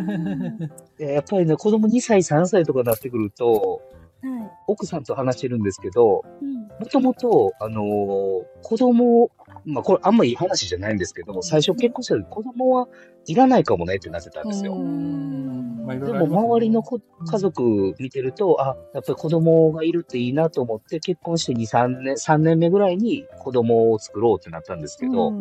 [1.04, 3.82] ややっぱりね、子供2歳、3歳とかになってくると、
[4.22, 4.52] はい。
[4.68, 6.54] 奥さんと話してるんですけど、うん。
[6.80, 9.30] もともと、あのー子供、
[9.66, 12.88] まあこれあんまいい話じゃないんですけども、最初結婚した時子供は
[13.26, 14.74] いらないかもねってなってたんですよ。
[14.74, 25.34] でも周りの子家族見てると、あ、やっぱり子供がいるっていいなと思って結婚して2、3年、3年目ぐらいに子供を作ろうってなったんですけど。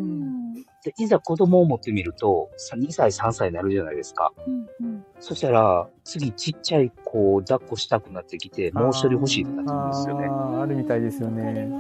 [0.84, 4.32] でいざ子供を持ってみると、さ2歳、3歳になるじゃないですか。
[4.46, 4.66] うん。
[4.86, 5.04] うん。
[5.20, 10.26] そしたら、次ちっちゃい子を抱っこしたくなってきて、もう一人欲しいってなってくるんですよね。
[10.60, 11.70] あるみたいですよね。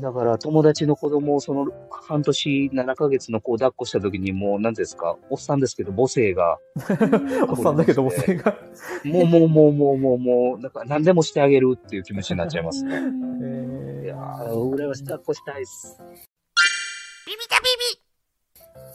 [0.00, 6.58] だから友達の子供をその半年7ヶ月の子を抱っこした時にもう何ですか、おっさんですけど母性が、
[7.48, 8.56] おっさんだけど母性が。
[9.04, 12.94] もうもうもうもうもうもう、なんか何でもしてあげるっていう気持ちになっちゃいますね。
[12.96, 16.00] うんえーいやー、羨ましい抱っこしたいっす。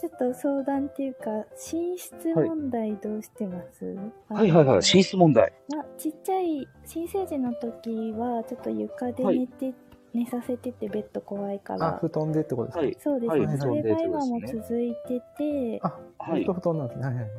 [0.00, 1.30] ちょっと相談っていうか、
[1.72, 3.84] 寝室問題どうしてます、
[4.28, 4.50] はい。
[4.50, 5.52] はいはい、寝室問題。
[5.68, 9.38] まあ、ちっちゃい新生児の時はちょっと床ではい。
[9.38, 9.72] 寝て、
[10.12, 12.80] 寝させててベッド怖いかあ、ら布団でってことですか？
[12.80, 12.96] はい。
[13.00, 13.38] そうです。
[13.38, 13.58] ね、はい。
[13.58, 16.44] それが今も布団でってことです続いてて、あ、はい。
[16.44, 17.04] 布団なんですね。
[17.06, 17.30] はいはい。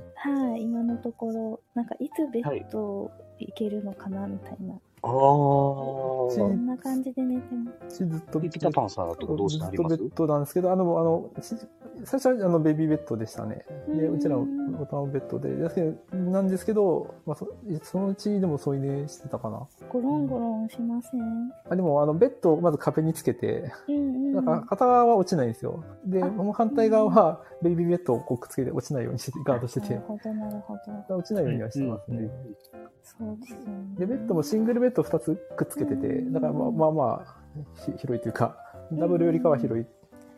[0.52, 4.74] はい、今のところなんかいつベッド行けるのかなみたいな、
[5.06, 6.54] あうんそー。
[6.54, 8.06] んな感じで寝てます。
[8.08, 9.98] ずっとピピタパンさんだとかどうしてあります？
[9.98, 11.56] ずっとベッドなんですけど、あの、あの、し
[12.04, 13.66] 最初はあのベビーベッドでしたね。
[13.88, 14.46] で、うちらも
[14.80, 17.48] 大人のベッドで、ですけどなんですけど、まあそ、
[17.84, 19.68] そのうちでも添い寝してたかな。
[19.90, 21.52] ゴロンゴロンしません？
[21.70, 24.34] あでも、あの、ベッドをまず壁につけて、うんうん。
[24.34, 25.84] なんか片側は落ちないんですよ。
[26.06, 30.76] で、あもう反対側はベビーベッドをこうくっつけて落ちないようにして、ガードしててなる、ほど、なるほ
[31.08, 31.18] ど。
[31.18, 32.30] 落ちないようにはしてますね。
[33.04, 33.66] そうですよね。
[34.00, 37.36] で、ベッドもシングルベッド2つくっつけてて、だからまあまあまあ、
[37.86, 38.58] ひ広いというか、
[38.92, 39.86] ダブルよりかは広い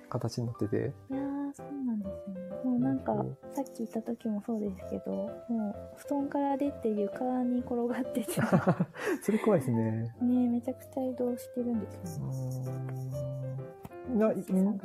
[0.10, 2.36] 形になってて、いやー、そうなんですね。
[2.64, 3.14] もうなんか、
[3.54, 5.12] さっき言った時もそうですけど、
[5.50, 8.32] もう布団から出て床に転がってて、
[9.22, 10.14] それ怖いですね。
[10.22, 12.34] ねめちゃくちゃ移動してるんですよね。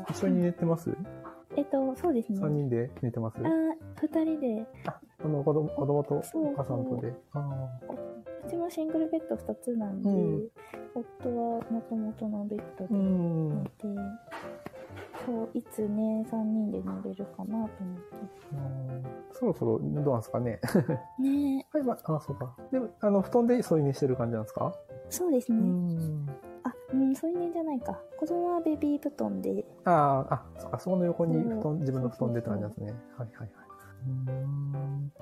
[0.08, 0.94] 一緒に寝てます？
[1.56, 2.40] えっと、そうですね。
[2.40, 3.36] 3人で寝てます？
[3.38, 3.48] あ、
[3.96, 7.14] 二人で、あの子供子供とお母さんとで。
[7.32, 7.68] あ
[8.44, 10.48] うちもシングルベッド二つなんで、うん
[10.94, 13.64] 夫は元々のベッドでん寝。
[13.64, 13.86] て、
[15.26, 17.72] そう、いつね、三人で寝れるかなと思って。
[19.32, 20.60] そろそろ、どうなんですかね。
[21.18, 22.56] ね はい、まあ、そうか。
[22.70, 24.66] でも、あの、布団で添い寝してる感じなんですか？
[24.68, 24.72] う
[25.08, 25.58] そうですね。
[25.58, 26.28] ん。
[26.64, 27.98] あ、うん、そういうねじゃないか。
[28.18, 32.92] 子供はベビー布団で、ああ、あ、そっか、そこの横に布団、自分の布団でって感じなんですね。
[33.16, 33.48] はいはいはい。
[34.06, 35.12] うん。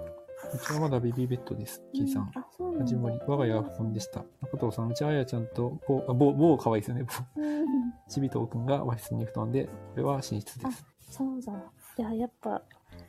[0.52, 1.82] うちはまだベビーベッドです。
[1.92, 2.30] キーさん。
[2.34, 2.86] あ、そうなんだ。
[2.86, 4.24] 始まり、我が家は布団でした。
[4.52, 7.04] 中藤さん、うちはあやちゃんと、ぼぼう、ぼうかわいいですよね。
[7.04, 7.10] ぼ
[8.10, 10.84] ちびとうくんが和室に布団で、これは寝室です。
[11.10, 11.52] そうだ。
[11.98, 12.60] いや、やっぱ、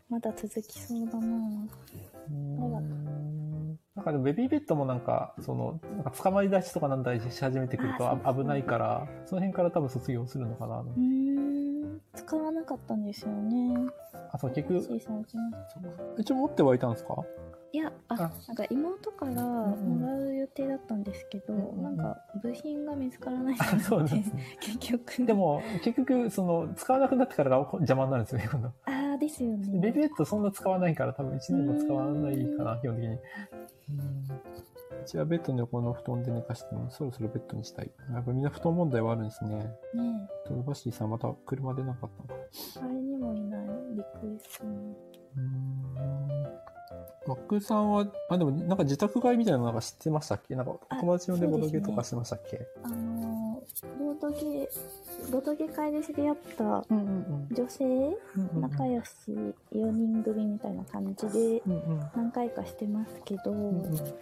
[0.10, 1.28] まだ続きそうだな
[2.30, 10.80] うんなんかでもベビーベッドもなんか、その、なんか捕まり立ちとかなんだりし始めてくると危ないから、その辺から多分卒業するのかな。
[10.80, 11.11] うーん、
[12.14, 13.76] 使わなかったんですよね。
[14.32, 14.98] あ、そう、結局、
[16.18, 17.16] 一応持ってはいたんですか？
[17.74, 24.44] いや、あ、あなんか妹からもらう予定だったんですけど、うんうんなんか部品が見つからないあそうでですね。
[24.60, 25.26] 結局。
[25.26, 28.68] で、も、結局、その、使わなくなってからが邪魔になるんですよね、今度。
[28.68, 29.80] ああ、ですよね。
[29.80, 33.10] ベビーベッドそんな使わないから、多分1年も使わないかな、基本的に。
[33.10, 33.20] うん
[35.02, 37.92] うちはベッドの横の布団で寝かしても、そろそろベッドにしたい。
[38.14, 39.56] やっぱみんな布団問題はあるんですね。
[39.58, 39.76] ね
[40.46, 42.46] トルバシーさんまた車でなかったのか。
[42.84, 44.72] あれにもいないリクエストに。
[45.38, 46.44] うーん。
[47.28, 50.56] マックさんは、あ、でも、なんか自宅買いみたいなのなんか知ってましたっけ？
[50.56, 52.68] なんかあ友達呼んでボドゲとかしてましたっけ？
[52.84, 53.41] あのー、
[54.00, 58.62] ボードゲー、ボードゲ会で知り合ったうんうん女性、うん。
[58.62, 59.10] 仲良し
[59.74, 61.62] 4人組みたいな感じで。
[62.16, 64.14] 何回かしてますけど、うんうん。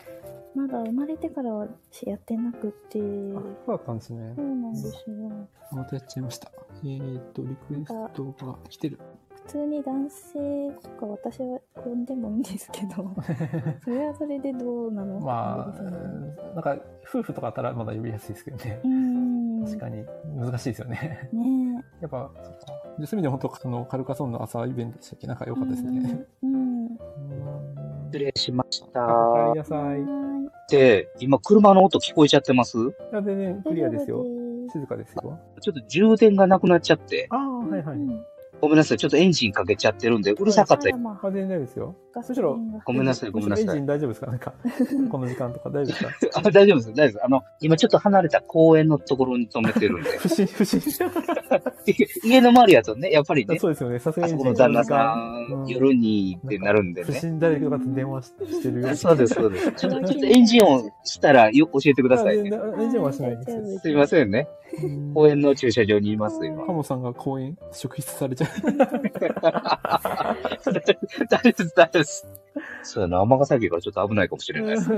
[0.56, 1.68] まだ生まれてからは
[2.04, 4.42] やってなくて、あ、そうだったんですねそ。
[4.42, 5.48] うなんですよ。
[5.72, 6.52] またやっちゃいました。
[6.84, 9.00] えーっと、リクエストが来てる。
[9.48, 13.12] 普通に男性とか私は呼んでもいいんですけど、
[13.84, 15.82] それはそれでどうなのまあ、
[16.54, 18.88] なんか、夫婦とかだったらまだ呼びやすいですけどねう。
[18.88, 19.29] ーん。
[19.70, 20.06] 確かに、
[20.38, 21.30] 難しいですよね。
[21.34, 22.60] ね やっぱ、そっか。
[23.00, 25.28] でそういう意味で本当、あの、カルカソンの朝イベントでしたっけ？
[25.28, 25.50] なんかえ。
[25.50, 26.28] 良かったですね。
[26.44, 26.54] うん。
[26.54, 26.86] うん。
[26.86, 27.00] うん
[28.12, 29.06] 失礼しました。
[29.06, 30.00] お帰りなさい。
[30.72, 32.78] で、今車の音聞こえちゃってます？
[33.14, 34.26] や、全然クリアですよ。
[34.74, 35.40] 静かですよ。
[35.62, 37.28] ちょっと充電がなくなっちゃって。
[37.30, 37.98] ああ、はいはい。
[37.98, 38.24] うん
[38.62, 38.98] ごめんなさい。
[38.98, 41.96] ちょっとエンジンかけちゃってるんで、うるさかったまああ、全然大丈夫ですよ。
[42.14, 44.28] ガソむしろごめんなさいごめんなさいエンジン大丈夫ですか？
[44.28, 44.54] なんか、
[45.12, 46.40] この時間とか大丈夫ですか？
[46.48, 46.90] あ大丈夫です。
[46.90, 47.26] 大丈夫です。
[47.26, 50.10] あの、今ちょっと離れた公園のところに止めてるんで。
[50.18, 50.82] 不審、不審。
[52.24, 54.00] 家の周りやとね、やっぱりね、そうですよね。
[54.00, 55.16] さすがにあそこの旦那さ
[55.52, 57.08] うんん、夜にってなるんでね。
[57.08, 58.96] 不審誰かが電話ししてるよ。
[58.96, 59.72] そうです、そうです。
[59.74, 62.52] ちょっと、ちょっとエンジン音したらよ教えてくださいね。
[62.80, 64.48] エンジンはしないですすいませんね。
[64.84, 66.72] うん公園の駐車場にいます、今ハ。
[66.72, 68.50] モさんが公園、職質されちゃう。
[68.78, 68.96] 大丈
[70.70, 72.28] 夫です、大丈夫です。
[72.84, 74.92] そうやな、尼崎がちょっと危ないかもしれないです。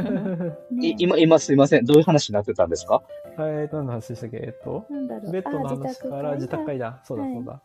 [0.97, 1.85] 今、今すいません。
[1.85, 3.01] どういう話になってたんですか？
[3.37, 4.37] えーと、何の話でしたっけ？
[4.37, 4.85] えっと。
[5.31, 6.99] ベッドのあ話から自宅会だ。
[7.03, 7.61] そうだはいそうだ。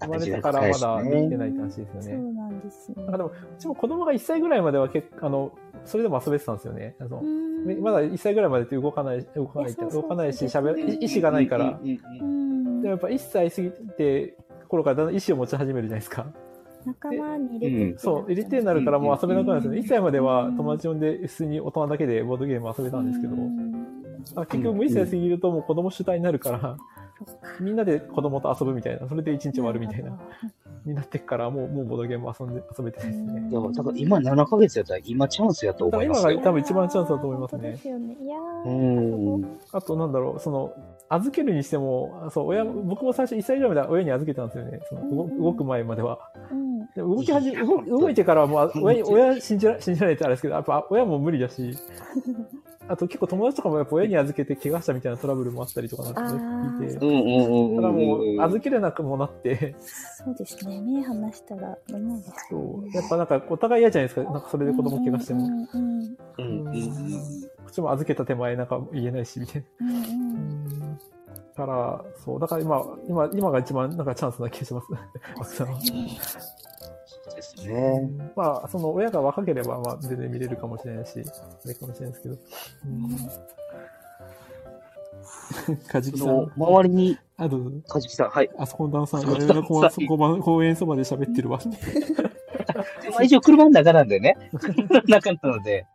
[0.00, 2.32] 生まれてからまだできてないって話ですよそうね。
[2.32, 3.02] なんですよ。
[3.02, 5.52] なんかでも、うちも子供が1歳ぐらいまでは結構、あの、
[5.84, 6.96] それでも遊べてたんですよね。
[7.00, 7.22] あの
[7.80, 11.78] まだ1歳ぐらいまでって動かない、動かない動かないし、喋る、意思がないから。
[11.82, 14.36] でもやっぱ1歳過ぎて、
[14.68, 16.26] 頃からだんだん意思を持ち始めるじゃないですか。
[16.84, 19.80] 仲間に入れてそう、入れてになるからもう遊べなくなるんですよね。
[19.80, 23.86] 1歳まではうん友達呼んで普通に大人だけでボードゲーム遊べたんですけど、うん
[24.36, 26.76] あ結局もう1歳過ぎるともう子供主体になるから、
[27.60, 30.18] みんなで子供と遊ぶみたいな、それで1日終わるみたいな、
[30.84, 33.48] になってっから、もう、もうボードゲーム遊んで、遊べてですね。
[33.50, 36.30] いや、だから今7ヶ月やったら今チャンスやと思いますよ。
[36.32, 38.16] 今が多分一番チャンスだと思いますね本当ですよね。
[38.20, 39.58] いやーうん。
[39.72, 40.72] あとなんだろう、その、
[41.10, 44.80] 預けるにしても、あそう、親、僕も最初1歳ぐらいまでは親に預けてたんですよね。
[44.88, 46.18] その動く前までは。
[46.50, 46.86] うん。
[46.94, 51.72] でも動き始め、動動いてからはもう、親に、親信じら、信じられてあれですけど、やっぱ親も無理だし、
[52.88, 56.94] あと結構友達とかもやっぱ親に預けて怪我したみたいなトラブルもあったりとかなんか聞いて。
[56.94, 59.74] だからもう預けれなくもなって、
[60.24, 60.80] そうですね。
[60.80, 64.30] 目離したら危ないですよそう、やっぱなんかお互い嫌じゃないですか。
[64.30, 65.44] なんかそれで子供怪我しても。
[65.44, 67.42] うんうんうんうんうん。
[67.42, 69.86] こっちも預けた手前なんか言えないし、みたいな。
[69.86, 69.98] うんう
[70.84, 70.98] ん
[71.58, 75.64] から、そう、だから今、今、今が一番なんかチャンスな気がします。
[77.38, 78.10] ですね。
[78.36, 82.36] まあ、その親が若ければ、まあ、全然見れるかもしれないし、あれかもしれないですけど。
[82.86, 83.16] うん。
[85.86, 87.70] かじきさん。、周りに、あ、どうぞ。
[87.88, 88.50] かじきさん、はい。
[88.58, 90.06] あそこの旦那さん、我々の公そう
[90.40, 91.60] 公園そばで喋ってるわ。
[93.10, 94.36] まあ一応車の中なんでね。
[94.58, 95.86] 車 の中なので。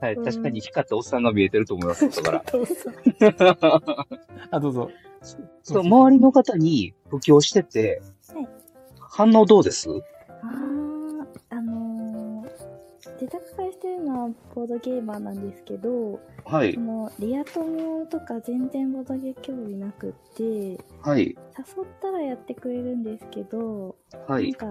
[0.00, 2.22] はい、確かに光ったおっさんが見えてると思います。
[2.22, 2.44] だから。
[4.50, 4.90] あ、どうぞ。
[5.62, 8.02] そう、周りの方に布教してて
[8.34, 8.48] はい、
[9.00, 9.88] 反応どうです？
[14.34, 16.80] してるのはボードゲーマーなんですけど、はいそ。
[16.80, 21.20] のリア友とか全然ボードゲ興味なくって、はい。
[21.20, 21.36] 誘っ
[22.00, 24.50] たらやってくれるんですけど、はい。
[24.50, 24.66] なんか、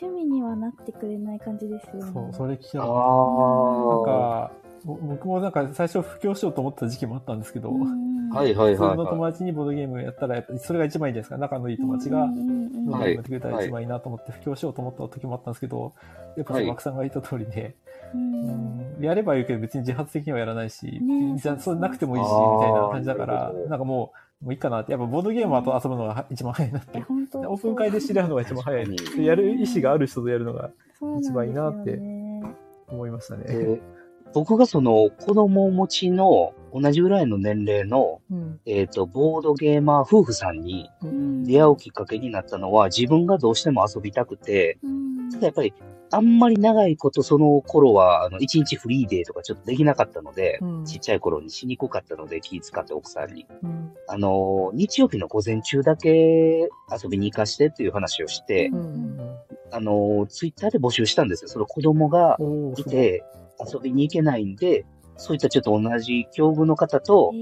[0.00, 2.12] 趣味にはなってくれない感じですよね。
[2.12, 2.86] そう、それ聞きあたかった。
[2.86, 4.04] なんあ。
[4.04, 4.52] か、
[4.84, 7.70] ぼ僕もなんか最初布教しようと思った時期もあったんですけど、
[8.32, 11.36] はいはい普通のはいは友達にボードゲームやったら、それが一番いいじゃないですか。
[11.36, 15.92] 仲のいい友達がボードはいゲームやってくれたら一番いいなと思って布教しようと思った時もあったんですけど、
[16.36, 17.74] やっぱその枠さんが言った通りで、
[19.00, 24.92] やればいいけど別に自発的にはやらないし、ねじゃあそうなくてもいいし、みたいな感じだからなんかもう、もういいかなって。
[24.92, 26.98] やっぱボードゲームと遊ぶのが一番早いなって。
[26.98, 28.86] オープン会で知り合うのが一番早い。
[29.24, 30.70] やる意思がある人とやるのが
[31.20, 31.98] 一番いいなって
[32.88, 33.44] 思いましたね。
[33.44, 33.80] で
[34.32, 38.60] 僕がその子供を持ちの同じぐらいの年齢の、うん。
[38.64, 41.44] えっ、と、ボードゲーマー夫婦さんにうん。
[41.44, 45.30] 出会うきっかけになったのは自分がどうしても遊びたくて、うん。
[45.32, 45.74] ただやっぱり
[46.12, 50.84] あんまり長いことその頃は、あの、一日フリーデーとかちょっとできなかったので、うん。
[50.84, 53.46] ちっちゃい頃にしにくかったので気使って奥さんに。
[53.62, 53.92] うん。
[54.08, 59.20] あの、日曜日の午前中だけ遊びに行かしてっていう話をして、うん
[59.72, 61.48] あの、ツイッターで募集したんですよ。
[61.48, 62.36] その子供が
[62.76, 63.24] いて
[63.72, 64.84] 遊びに行けないんで、
[65.16, 67.32] そういったちょっと同じ境遇の方と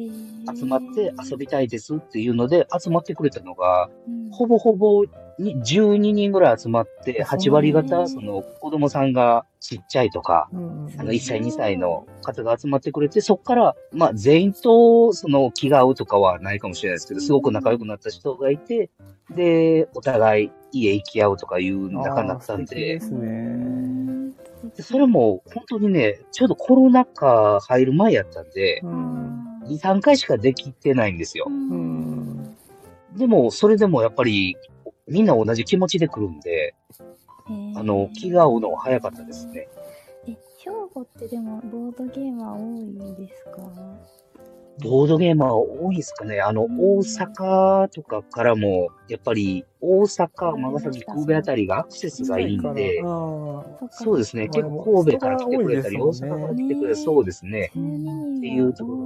[0.54, 3.88] 集まって遊びたいですっていうので集まってくれたのが、
[4.32, 5.04] ほぼほぼ
[5.38, 18.90] に12人ぐらい集まって、8割方、その子供さんがちっちゃいとか、あの1歳2歳の方が集まってくれて、そこから、まあ全員とその気が合うとかはないかもしれないですけど、すごく仲良くなった人がいて、
[19.34, 23.00] で、お互い家行き合うとかいう仲になったんで
[24.82, 29.38] それも本当にね、ちょうどコロナ禍入る前やったんでう、ん。
[29.68, 31.46] 2、3回しかできてないんですよ。
[31.48, 32.56] うん。
[33.16, 34.56] でも、それでもやっぱり、
[35.08, 36.74] みんな同じ気持ちで来るんで、
[37.74, 39.68] あの、気が合うのは早かったですね。
[40.26, 43.62] え、兵庫ってでもボードゲーマー多いんですか？
[44.80, 46.40] ボードゲーマー多いですかね。
[46.40, 54.48] あの、うん大阪とかからも、やっぱり、大阪、長崎、神戸あたりがアクセスがいいんで、そうですね。
[54.52, 57.70] まあ結構神戸から来てくれたり、大阪から来てくれたり、そうですね。
[57.76, 58.98] 12っていうところ。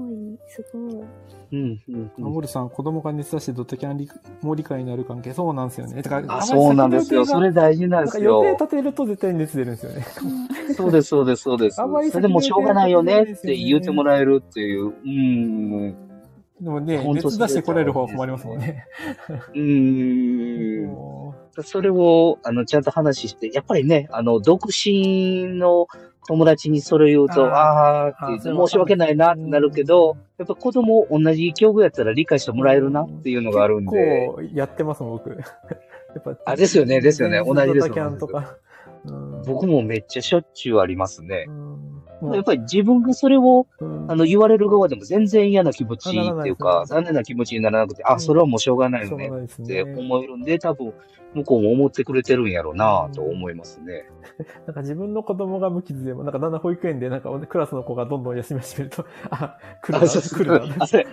[0.49, 1.05] すごい。
[1.53, 2.25] うん、うん、うん。
[2.25, 4.09] モルさん、子供が熱出してドットキャンリ
[4.41, 6.01] も理解になる関係、そうなんですよね。
[6.01, 7.27] だからあ、そうなんですよ。
[7.27, 8.53] それ大事なんですなんか予定よ。
[8.55, 10.07] 立てると絶対熱出るんですよね。
[10.75, 11.83] そうです、そうです、そうです。
[11.83, 14.87] あんまりそれでもしょうがないよねって言ってもらえるっていう。
[14.87, 16.12] うん。
[16.61, 18.87] でもね、本当熱出して来れる方は困りますもんね。
[19.29, 20.87] うーん。
[20.87, 21.35] も
[21.65, 25.87] それを、あの、ちゃんと話して、やっぱりね、あの、独身の
[26.27, 33.91] 友達にそれ言うと、ああーって申し訳ないなってなるけど、やっぱ子供同じ境遇やったら理解してもらえるなっていうのがあるんで。
[33.91, 35.31] 結構やってますもん、僕。
[36.15, 38.57] やっぱあですよねですよね同じですドタキャンとか。
[38.57, 41.51] うん僕もめっちゃしょっちゅうありますねう。
[41.51, 41.72] ん
[42.35, 49.83] やっぱり自分がそれを、うんあの、言われる側でも全然嫌な気持ちっていうか、残念な気持ちにならなくて、あ、うんそれはもうしょうがないよねってね。
[49.83, 50.93] 思えるんで、多分、
[51.35, 54.05] 向こうも思ってくれてるんやろうなと思いますね。
[54.67, 60.77] なんか自分の子供が無傷でも、なんかだんだん保育園で、なんかクラスの子がどんどん休み始めると、あ、来るな、来るな。
[60.81, 61.07] あ、それ、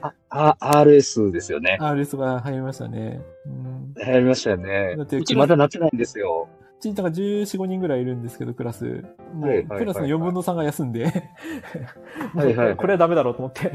[0.00, 1.78] あ、あ RS ですよね。
[1.80, 3.20] RS が入りましたね。
[3.46, 3.94] うん。
[3.94, 4.96] 流行りましたよね。
[4.98, 6.48] うちまだなってないんですよ。
[6.78, 9.04] うち、なんか14、5人ぐらいいるんですけど、クラス。
[9.32, 11.04] もう、クラスの4分の3が休んで、
[12.34, 13.70] はいはいはいこれはダメだろうと思って、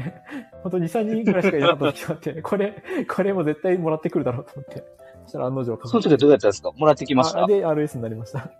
[0.62, 4.84] 本当2、3人ぐらいしかいなかった時があって、 これ、これも絶対もらってくるだろうと思って。
[5.24, 6.72] そしたら案の定その時はどうやったんですか？
[6.72, 8.50] もらってきましたあで、RS になりました。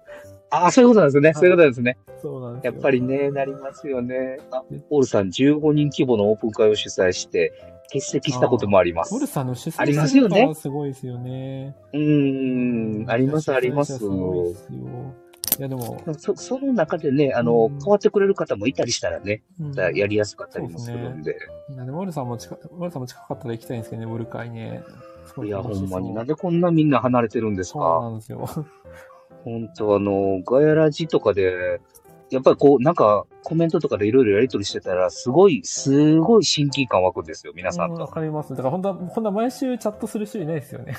[0.50, 1.30] あ、そういうことなんですね。
[1.30, 1.96] いそういうことですね。
[2.20, 2.72] そうなんですよ。
[2.72, 4.38] やっぱりね、なりますよね。
[4.50, 7.52] あ、オールさん15人規模のオープン会を主催して、
[7.92, 9.12] 欠席したこともあります。
[9.12, 11.74] モルさんの主催ありますよねがすごいですよね。
[11.92, 13.98] うーん、あります、あります。
[13.98, 15.14] すごいですよ。
[15.58, 21.36] いや、でも、そその中でね、あの、うん変わってくれる方もいたりしたらね、うんやりやすかったりもするんで。
[21.70, 24.82] いやでも、モルさんも近、モルさんも近かったら行きたいんですけどね、モル会ね。
[25.26, 28.46] すごいや、ほんまになんでこんなみんな離れてるんですそうかなんですよ。
[29.44, 31.80] 本当あの、ガヤラジとかで、
[32.30, 38.12] やっぱりこう、なんか、コメントとかでいろいろやりとりしてたら、すごい、すごい親近感湧くんですよ、皆さんうんわと。
[38.12, 38.50] かります。
[38.50, 40.96] だから本当は、こんな毎週チャットする人いないですよね。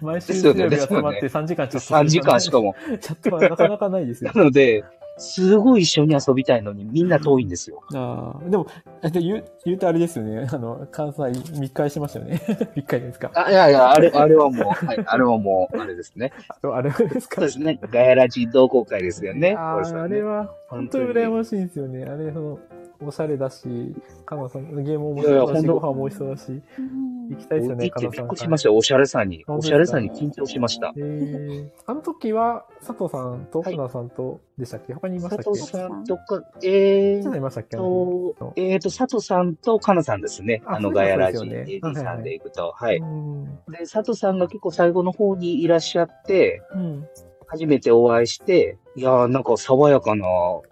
[0.00, 2.74] 毎週ですよね水曜日集まってです3時間チャットする3時間しかも。
[3.00, 4.44] チャットはなかなかないですよな。
[4.44, 4.84] ので、
[5.18, 7.82] すごい一緒に遊びたいのに、みんな遠いんですよ。
[7.94, 8.66] ああ、でも、
[9.12, 10.46] 言う、言うとあれですよね。
[10.52, 12.40] あの、関西密会しましたよね。
[12.74, 13.30] 密会ですか。
[13.34, 16.32] あ、いやいや、あれ、あれはもう、はい、あれはもう、あれですね。
[16.62, 17.36] あれですか？
[17.36, 17.78] そうですね。
[17.90, 19.54] ガヤラジ同好会ですよね。
[19.56, 22.04] ああ、ねあれは、本当に羨ましいんですよね。
[22.04, 22.58] あれ、その、
[23.04, 23.94] おしゃれだし、
[24.24, 26.52] かのさん、ゲームも面白いし、いやいや本当ご飯も美味しそうだし。
[26.52, 29.44] うん行きたいですよね、行ってびっさんくりしましたよ、おしゃれさんに。
[29.46, 30.92] おしゃれさんに緊張しました。
[30.96, 34.92] えー、あの時は、佐藤さんと船さんとでしたっけ？
[34.92, 35.44] 他にいましたっけ？
[35.44, 37.76] 佐藤さんとか、え佐藤いーましたっけ？
[37.76, 40.62] と、えーと、佐藤さんとかなさんですね。
[40.66, 42.72] ああの、ガヤラジでね AD さんで行くと。
[42.74, 42.96] はい。
[42.98, 43.44] うん。
[43.70, 47.08] で、佐藤さんが結構最後の方にいらっしゃって、うん。
[47.52, 50.26] 初めてお会いして、いやーなんか爽やかな、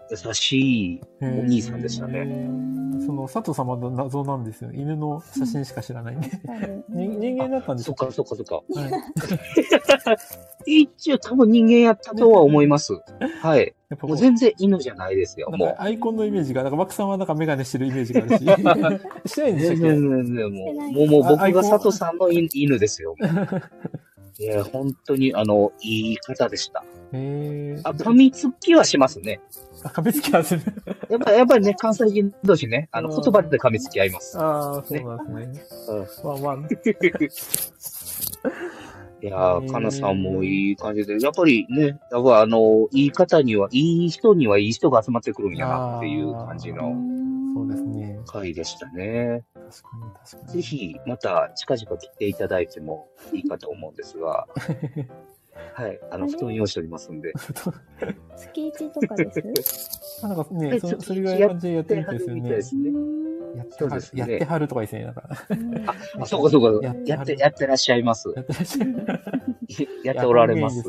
[0.09, 2.25] 優しいお兄さんでしたね。
[2.25, 2.71] ね。
[3.05, 4.71] その、佐藤様の謎なんですよ。
[4.73, 6.29] 犬の写真しか知らないんで。
[6.89, 8.55] 人人間だったんでしょそっかそっかそっか。
[8.55, 8.61] は
[10.65, 10.81] い。
[10.83, 12.93] 一応多分人間やったとは思います。
[13.41, 13.75] はい。
[14.01, 15.75] もう全然犬じゃないですよ、もう。
[15.77, 18.45] アイコンのイメージが、なんかマさんはなんかメガネしてるイメージがあるし。
[19.29, 23.15] してないんでしたっけ全然全然もう、もう、もう僕が佐藤さんの犬犬ですよ。
[24.41, 26.83] いや、本当に、あの、いい方でした。
[27.13, 29.39] へーあ、噛みつきはしますね。
[29.83, 30.61] あ、噛みつきはする。
[31.09, 34.39] やっぱやっぱりね、関西人同士ね、あの、うん言葉で噛みつき合います。
[34.39, 35.97] ああ、そうなんですね。
[36.23, 36.55] まあまあ、
[39.21, 46.95] いやー、かなさんもいい感じで、やっぱりね、やっぱあの、いい方には、いい人にはいい人が集まってくるんやなっていう感じの
[47.53, 48.19] そうですね。
[48.25, 49.43] 回でしたね。
[49.71, 50.53] 確かに確かに。
[50.53, 54.47] ぜひ、また近々来ていただいてもいいかと思うんですが、
[55.73, 57.33] はい、あの、布団用意しておりますんで。
[58.35, 59.31] 月一とかで
[59.63, 60.21] す？
[60.25, 62.91] あなんかね、そえちょっとそれぐらいの感じでやってみたいですよね
[63.55, 63.67] やっ。
[64.15, 65.03] やってはる、とかですね。
[65.03, 65.23] なんか、
[66.19, 67.25] あ、そうかそうかやっ。
[67.25, 68.31] てやって、らっしゃいます。
[68.35, 69.05] やってらっしゃる。
[70.03, 70.83] やっておられます。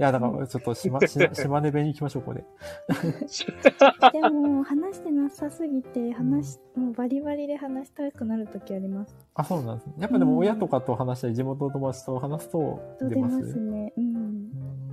[0.00, 2.42] いやだから、ちょっと島、 島島根弁に行きましょう、ここで。
[4.18, 9.92] でも話してなさすぎて話しもうバリバリで話したくなる時ありますあ、そうなんですね。
[9.98, 13.28] やっぱでも親とかと話したり、地元の友達と話すと出ま。
[13.28, 14.89] と出ますすねうん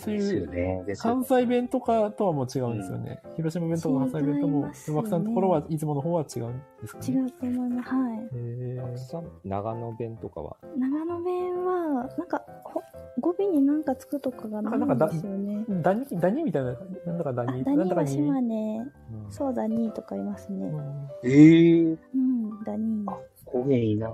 [0.00, 0.82] そうですいう、よね。
[0.86, 3.20] ですよ関西弁とかとはもう違うんですよね。
[3.36, 5.00] 広島弁とか関西弁とも違い、ますよね。
[5.00, 7.06] 馬木さんのところは、いつもの方は違うんですかね。
[7.08, 7.88] 違うと思います。
[7.90, 8.18] はい。
[8.18, 8.96] へー。
[8.98, 10.56] さん長野弁とかは？
[10.76, 12.82] 長野弁はなんかほ
[13.20, 15.64] 語尾になんかつくとかがないんですよね。
[15.82, 16.76] ダニ、ダニみたいな、
[17.06, 18.08] なんだかダあニ、ダニはなんだかに？
[18.10, 18.78] 島根。
[18.78, 18.86] うん。
[19.32, 20.66] そうだにとかいますね。
[20.66, 21.08] うん。
[21.24, 23.04] えー、うんダニ。
[23.46, 24.08] 方言いいな。
[24.08, 24.10] う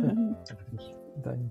[0.00, 0.36] ん
[1.22, 1.50] ダニ。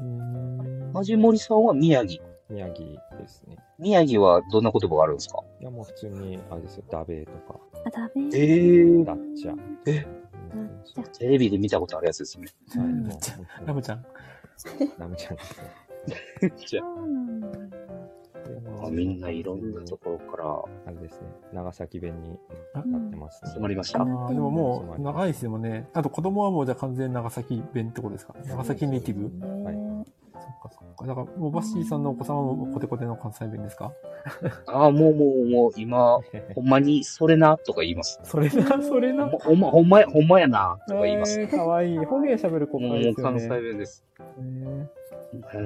[0.00, 0.92] うーん。
[0.92, 2.22] マジモリさんは宮城？
[2.50, 2.88] 宮城
[3.18, 3.56] ですね。
[3.78, 5.42] 宮城はどんな言葉があるんですか？
[5.60, 9.04] いや、もう普通に、あれですよ、ダベとか、あダメえー。
[9.04, 9.56] ダッチャ。
[9.86, 10.06] え？
[11.18, 12.46] テレビで見たことあるやつですね。
[12.76, 14.04] はい、うんもうラムちゃん。
[14.98, 15.36] ラムちゃん。
[15.36, 15.60] です
[16.40, 16.52] ね。
[16.66, 17.78] じゃそうなんだ。
[18.84, 20.44] あみんないろんなところから。
[20.86, 22.36] あれですね、長崎弁に
[22.74, 23.52] あなってますね。
[23.54, 24.00] 集まりました。
[24.00, 25.88] でももう、長いですよね。
[25.94, 28.34] あと子供はもうじゃあ完全長崎弁ってことですか？
[28.44, 29.64] 長崎ネイティブ？
[29.64, 29.76] はい。
[29.76, 29.81] ね
[30.42, 31.06] そっかそっか。
[31.06, 33.92] だから、もうバッシーさんのお子様もコテコテの関西弁ですか？
[34.66, 36.18] ああ、もうもうもう今、
[36.54, 38.20] ほんまにそれなとか言います。
[38.24, 39.26] それな、それな？
[39.28, 41.40] ほんま、ほんまや、ほんまやなとか言います。
[41.40, 41.98] えーかわいい。
[41.98, 43.60] 方言喋る子もいですよ関西ね。
[43.60, 44.04] 弁です。
[44.40, 44.88] ね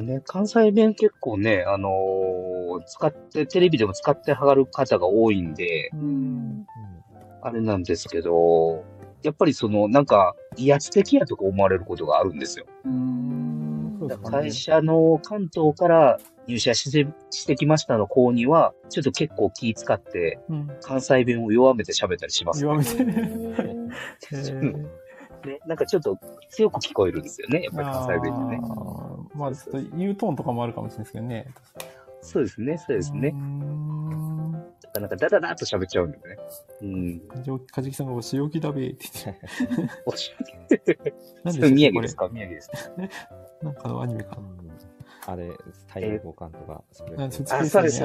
[0.03, 6.65] ね、関西弁結構ね、あのー使って、テレビでも使ってはがる方が多いんで、ん
[7.43, 8.85] あれなんですけど、
[9.23, 12.67] やっぱりその、なんか、威圧的やとか思われることがあるんですよ。
[12.85, 13.66] うん。
[14.15, 20.71] そうですかね会社の関東から入社してしてきましたの子には、ちょっと結構気使って、うん。
[20.81, 22.63] 関西弁を弱めて喋ったりします。
[22.63, 23.13] 弱め へてね。
[25.67, 26.19] なんかちょっと
[26.51, 28.61] 強く聞こえるんですよね、やっぱり関西弁ってね。
[29.35, 31.47] まあ、ちょっと言うトーンとかもあるかもしれないですけどね。
[32.23, 33.33] そうですね、そうですね
[34.97, 35.01] う。
[35.01, 35.03] ん。
[35.03, 36.37] なんかダダダーっと喋っちゃうんでね。
[36.83, 37.21] うん。
[37.67, 39.93] かじきさんがお仕置きだべって言って。
[40.07, 40.33] おし
[41.45, 42.29] 何それ宮城ですか？
[42.29, 42.79] 宮城ですか
[43.63, 44.37] なんかのアニメか。
[44.39, 44.57] うん
[45.29, 45.51] あれ、
[45.89, 48.05] 太陽交換とか、それあ、そうですそうです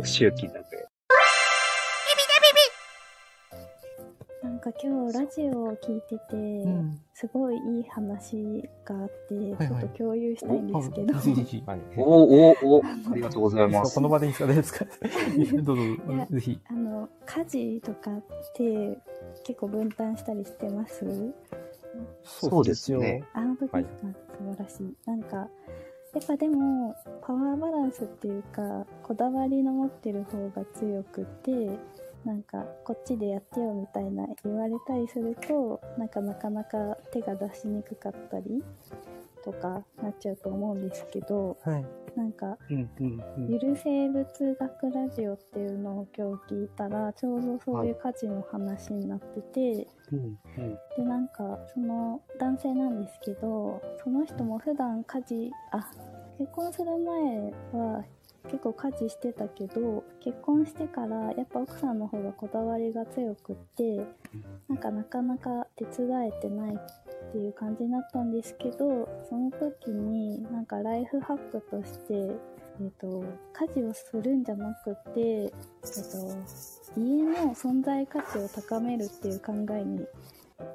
[0.00, 0.68] お仕置きだっ
[4.56, 6.98] なんか今日ラジオを聞いてて、うん。
[7.12, 11.62] すごいいい話があって、はいちょっと共有したいんですけど、あぜひぜひ。
[11.66, 11.80] はい。
[11.98, 13.94] おおおおありがとうございます。
[13.94, 14.86] この場でいいですか？
[15.62, 15.82] どうぞ
[16.30, 16.58] ぜひ。
[16.70, 18.22] あの家事とかっ
[18.54, 18.98] て
[19.44, 21.04] 結構分担したりしてます？
[22.22, 23.24] そうですね。
[23.34, 23.86] あの時ですか、はい
[24.38, 31.50] 素晴らしいなんかやっぱでもパワーバランスっていうかこだわりの持ってる方が強くて
[32.26, 38.64] なんかこっちでやってよみたいな言われたりするとなんかなかなか手が出しにくかったり
[39.44, 41.86] とかなっちゃうと思うんですけどはい。
[42.16, 44.24] なんかうんうんうんゆる生物
[44.58, 55.86] 学ラジオっていうのを今日聞いたらちょうどそういう家事の話になってて、うんうんでなんかその男性なんですけどその人も普段家事あ
[56.38, 58.02] 結婚する前は
[58.46, 64.06] 結構家事してたけど結婚してからやっぱ奥さんの方がこだわりが強くって
[64.68, 80.06] なんかなかなか手伝えてないっていう感じになったんですけどその時になんかライフハックとして、えーと、家事をするんじゃなくて、えーと、家の存在価値を高めるっていう考えに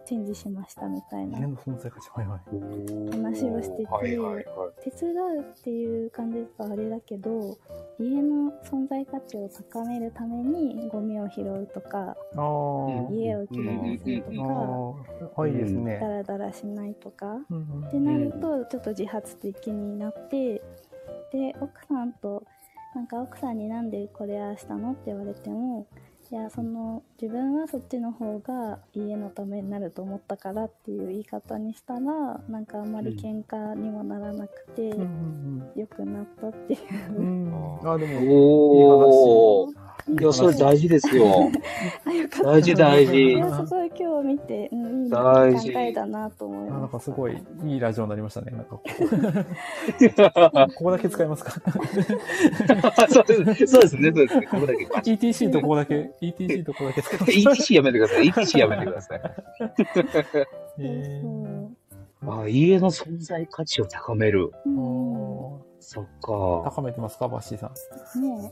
[0.06, 1.40] チェンジしましたみたいな。
[1.40, 4.46] 家の存在価値、はいはい、話をしてて、はいはいはい、
[4.84, 7.58] 手伝うっていう感じだとあれだけど
[8.00, 12.16] 家の存在価値を高めるためにゴミを拾うとか
[13.12, 14.32] 家をきれいにすると
[15.30, 16.00] か、うん、いいですね。
[16.00, 20.62] ダラダラしないとか、うん、ってなるとちょっと自発的になって
[21.32, 22.44] で奥さんと
[22.94, 25.88] なんか奥さんになんでこれあしたのって言われても
[26.32, 38.26] いやその自分はそっちの方が家のためになると思ったからっていう言い方にしたらなんかあんまり喧嘩にもならなくて、うん、よくなったっていう、うん、あでもい
[38.80, 41.52] い話いや、それ大事ですよ。
[42.44, 43.12] 大事大事。
[43.12, 46.80] すごい今日見て、うん、いい大事考えだなと思います。
[46.82, 48.52] なんかすごいいいラジオになりましたね。
[48.52, 48.82] なんかこ
[50.76, 51.52] ここだけ使いますか？
[53.10, 54.48] そうですそうですね、そうですね。
[54.48, 54.86] ここだけ。
[55.12, 57.64] ETC とここだけ、ETC とここだけ使います。
[57.72, 58.26] ETC やめてください。
[58.30, 59.22] ETC やめてください。
[60.80, 64.52] えー、あ家の存在価値を高める。
[64.66, 66.70] うんそっか。
[66.70, 67.72] 高めてますか、バッシーさ
[68.20, 68.22] ん？
[68.22, 68.52] ね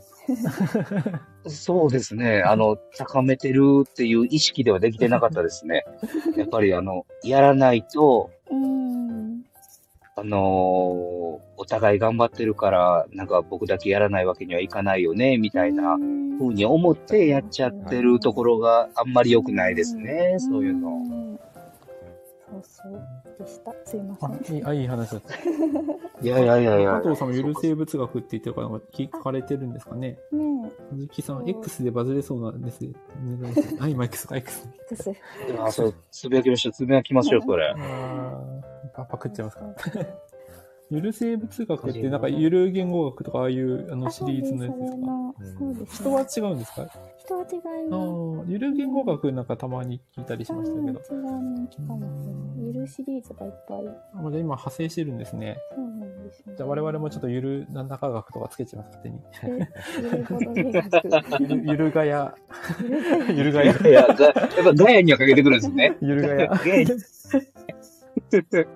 [1.46, 2.42] そうですね。
[2.42, 5.84] あの、高めてるっていう意識ではできてなかったですね。
[6.36, 8.30] やっぱりあの、やらないと、
[10.16, 10.40] あのー、
[11.56, 15.96] お互い頑張ってるから、なんか僕だけやらないわけにはいかないよね、みたいな
[16.38, 21.38] 風に思ってやっちゃってるところがあんまり良くないですね、そういうの。
[22.50, 23.72] そうそうでした。
[23.84, 24.56] すいません。
[24.56, 25.34] いいあいい話だった。
[26.22, 26.92] いやいやいやいや。
[27.00, 30.18] 加藤さんもゆる生物学って言ってるから、聞かれてるんですかね。
[30.32, 30.94] ねえ。
[30.94, 32.84] 鈴木さん、X でバズれそうなんです。
[33.78, 34.68] はい、マイクスか、X。
[34.90, 35.12] X。
[35.58, 37.74] あ、そう、つぶやきましょう、つぶやきましょう、これ。
[37.76, 38.36] あ
[38.94, 39.64] あ、パクっちゃいますか。
[40.90, 45.58] ゆる生物学って、なんかゆる言語学とか、ああいうあのシリーズのやつですか？
[45.58, 46.88] そうです、人は違うんですか？
[47.18, 48.50] 人は違います。
[48.50, 50.98] ゆる言語学なんかたまに聞いたりしましたけど。
[50.98, 53.78] 違うかもゆるシリーズがいっぱい。
[53.78, 55.56] あ、じゃあ今派生してるんですね。
[55.76, 56.54] そうなんですね。
[56.56, 59.20] じゃあ我々もちょっとゆるなんだか学とかつけちゃいます、勝手に。
[61.40, 62.34] ゆるゆるがや。
[63.28, 63.74] ゆるがや。
[63.88, 65.96] やっぱガヤにはかけてくるんですね。
[66.00, 66.50] ゆるがや。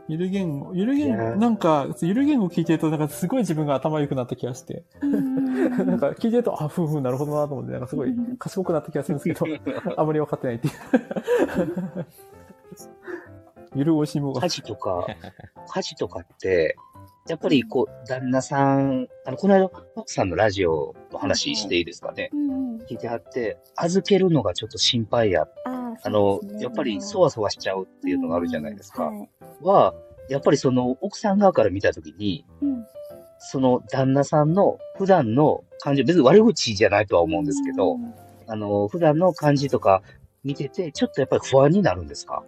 [0.09, 4.85] ゆる言語、ゆる言語、なんか、ゆる言語聞いてると、なんかすごい自分が頭良くなった気がして。
[5.03, 9.47] なんか聞いてると、あ、ふんふんなるほどなと思って、なんかすごい賢くなった気がするんですけど、
[9.97, 10.75] あまり分かってないっていう。
[13.77, 14.41] ゆるおしもが。
[14.43, 15.07] 家事とか、
[15.69, 16.77] 家事とかって、
[17.29, 22.31] やっぱりこう、旦那さん、あの、この間、奥さんのラジオの話していいですかね。
[22.89, 25.49] 聞いてはって、預けるのがちょっと心配や。
[26.03, 29.11] あの、やっぱりそわそわしちゃうっていうのがあるじゃないですか。
[29.63, 29.95] は、
[30.29, 32.45] やっぱりその奥さん側から見たときに、
[33.39, 37.97] その旦那さんの普段の感じ、別に悪口じゃないとは思うんですけど、
[38.47, 40.03] あの、普段の感じとか
[40.43, 42.43] 見てて、ちょっとやっぱり不安になるんですか？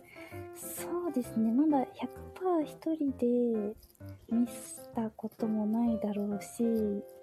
[0.54, 1.52] そうですね。
[1.52, 3.74] まだ100%一人で
[4.30, 6.64] ミスったこともないだろうし、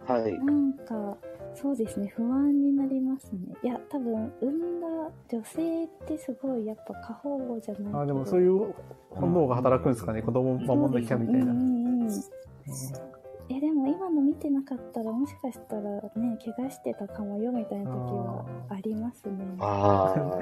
[0.08, 0.34] はい。
[0.40, 1.18] なんか、
[1.56, 3.56] そうですね、不安になりますね。
[3.64, 4.88] いや、多分、産んだ
[5.30, 8.74] 女性ってすごいやっぱ過保護じゃないあ、でもそういう
[9.10, 11.52] 本能が働くんですかね、子供を守んなきゃみたいな。
[11.52, 13.23] うんうんうん
[13.56, 19.34] え、でも今の見てなかったら、もしかしたらね、怪我してたかもよみたいな時はありますね。
[19.60, 20.40] ああ、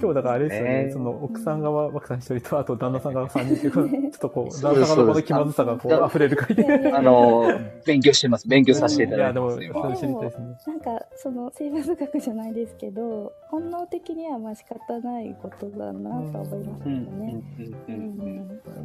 [0.00, 3.82] 今日だからあれですよね、その奥さん側、奥さん一人と、あと旦那さん側 三人っていう、ちょ
[4.16, 6.92] っとこう、旦那さんのこの気まずさがこう溢れる回で。
[6.92, 7.44] あの、
[7.84, 8.48] 勉強してます。
[8.48, 9.62] 勉強させていただいてます。
[9.62, 10.46] いや、でも、それ知りたいですね。
[10.66, 17.42] なんか、その生物学じゃないですけど、本能的にはまあ仕方ないことだなと思いますけどね。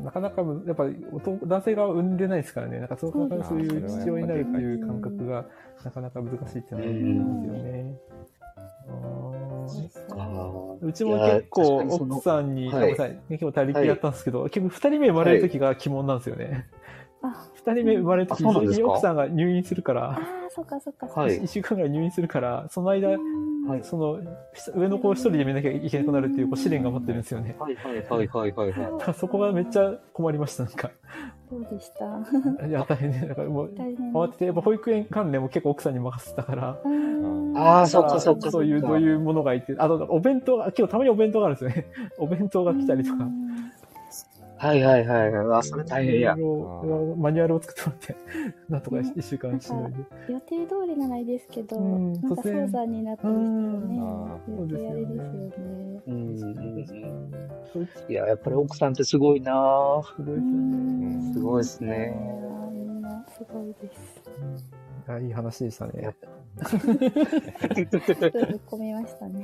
[0.03, 1.05] なかなか、やっぱり
[1.45, 5.45] 男性が産んでないですからね、なんかそう考えそういう父親になるっていう感覚が
[5.83, 7.97] なかなか難しいっていうのはあるんですよね。
[10.81, 16.67] うちも結構奥さんに、ごめんなさい、結構大陸やったんですけど、結局二人目生まれる時が鬼門なんですよね。
[17.53, 21.07] 二人目生まれる時に奥さんが入院するから、あそっかそっか。
[21.27, 23.17] 一週間ぐらい入院するから、その間、
[23.67, 24.19] はい、その、
[24.75, 27.55] 上の子を一人で見なきゃいけなくなるっていうこう試練が待ってるんですよね。
[27.59, 29.13] はいはいはいはいはい、はい。
[29.13, 30.91] そこがめっちゃ困りました、なんか。
[31.49, 33.25] どうでしたいや、大変ね。
[33.27, 33.73] だからもう、
[34.13, 36.79] 慌てて、やっぱ保育園関連も結構奥さんに任せたから。
[37.55, 38.51] ああ、そっかそっか。
[38.51, 41.87] そういう、どういうものがいて、あと、お弁当が、結構たまにお弁当があるんですよね。
[42.17, 43.27] お弁当が来たりとか。
[44.63, 45.57] はいはいはいはい。
[45.59, 48.15] あ、それ大変やマニュアルを作ってもらって、
[48.71, 50.33] なんとか一週間しのいで。
[50.33, 56.01] 予定通りならいいですけど、うんなんか突然早産になったりしたらねあ、ー余計あれですよね。
[56.07, 56.37] うん。
[58.07, 61.33] いや、やっぱり奥さんってすごいなぁすごいですよね。
[61.33, 62.15] すごいですね。
[62.15, 64.23] ーみんなすごいです。
[65.07, 66.15] あいい話でしたねやっ。
[66.55, 66.69] ぶっ
[68.65, 69.43] 込みましたね。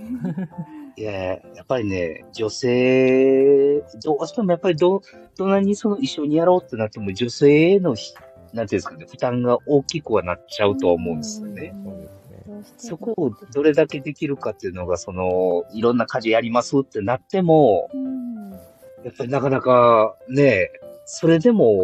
[0.99, 5.01] いや、やっぱりね、女性、どうしてもやっぱりど、
[5.37, 8.13] どんなにその一緒にやろうってなっても、女性へのひ、
[8.51, 11.73] なんていうんですかね、負担が大きくはなっちゃうとは思うんですよね。
[11.85, 12.43] そうですね。
[12.47, 18.51] どうしてそこをどれだけできるかっていうのが、その、いろんな家事やりますってなっても、うん。
[18.51, 18.57] や
[19.09, 20.69] っぱりなかなかね、
[21.05, 21.81] それでも、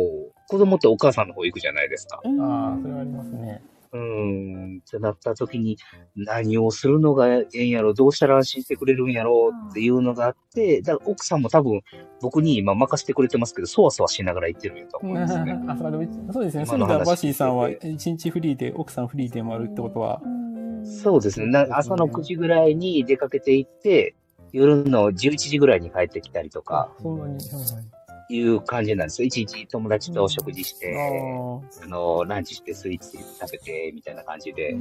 [0.50, 2.20] 子供ってお母さんの方行くじゃないですか。
[2.22, 3.64] うんああ、それはありますね。
[3.96, 5.78] うーん、ってなった時に、
[6.16, 11.82] 何をするのがええんやろ、どうしたら安心してくれるんやろっていうのがあって、だから奥さんも多分
[12.22, 15.60] 僕に今任せてくれてますけど、そわそわしながら言ってるんやと思うんですね。
[15.68, 16.66] あそうかでもそうですね。
[16.68, 20.86] 今の話住田バシーさんは一日フリーで、奥さんフリーでもあるってことは、うん。
[20.86, 21.48] そうですね。
[21.48, 24.16] な朝の9時ぐらいに出かけて行って、
[24.52, 27.95] 夜の11時ぐらいに帰ってきたりとか、そんなに、はいは
[28.30, 28.36] い。
[28.36, 29.28] いう感じなんですよ。
[29.28, 30.96] 一日友達とお食事して、
[31.82, 34.76] ああの、ランチしてスイーツ食べて、みたいな感じで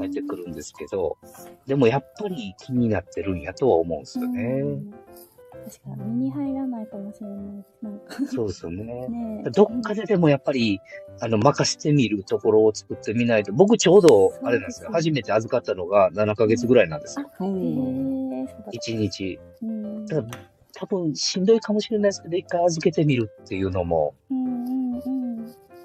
[0.00, 1.16] 帰ってくるんですけど、
[1.66, 4.42] でもやっぱり気になってるんやとは思うんですよね。
[4.62, 4.94] うん
[5.68, 7.36] 確かに身に入らないかもしれない。
[7.82, 9.08] なんかそうですよね。
[9.08, 10.80] ねどっかででもやっぱり、
[11.20, 14.90] あの、任せてみるところを作ってみないと、僕ちょうど、あれなんですよ。
[14.92, 17.26] 初めて預かったのが7ヶ月ぐらいなんですよ。
[17.38, 17.44] あ。
[17.44, 18.72] おへーえ、そうだ。
[18.72, 19.40] 1日。
[19.62, 20.06] うん
[20.74, 25.28] 多分しんどいかもしれないですけど、一回預けてみるっていうのも、うんうんうん。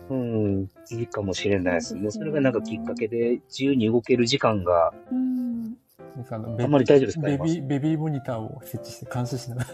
[0.09, 2.11] うん、いいかもしれないですね。
[2.11, 5.63] それがなんかきっかけで自由に動ける時間が、うん。
[6.15, 9.69] なんかあのあんまり大丈夫ですかベビー、ベビーモニターを設置して監視しながら。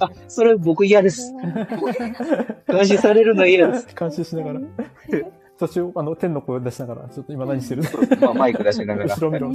[0.00, 1.34] あ、それ僕嫌です。
[2.68, 3.88] 監視されるの嫌です。
[3.98, 4.60] 監視しながら。
[5.60, 7.82] 途中、あの、天の声を出しながら、ちょっと今何してる？
[8.18, 9.52] まあ、マイク出しながら後、ろ見ろ。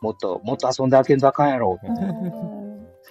[0.00, 1.76] もっと、もっと遊んであげんとあかんやろ。
[1.82, 2.68] うん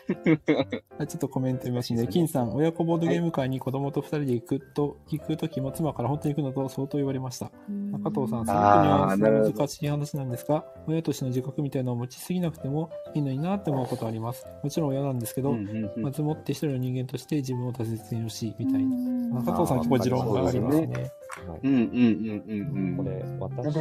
[0.97, 2.07] はいちょっとコメント見ますね。
[2.07, 7.51] 金さん、親子ボードゲーム会に子供と二人で行くと、行くときも妻から本当に行くのと相当言われました。
[7.67, 14.45] 中藤さん、すごくニュアンスの難しい話なんですが、親としての自覚みたいなのを持ちすぎなくてもいいのになって思うことはあります。
[14.63, 15.53] もちろん親なんですけど、
[15.97, 18.95] まずもって一人の人間として自分を大切にし、みたいな。
[18.95, 21.11] うん中藤さん結構持論がありますね。
[21.45, 22.97] はいうんうんうんうんうん。
[22.97, 23.77] これ、私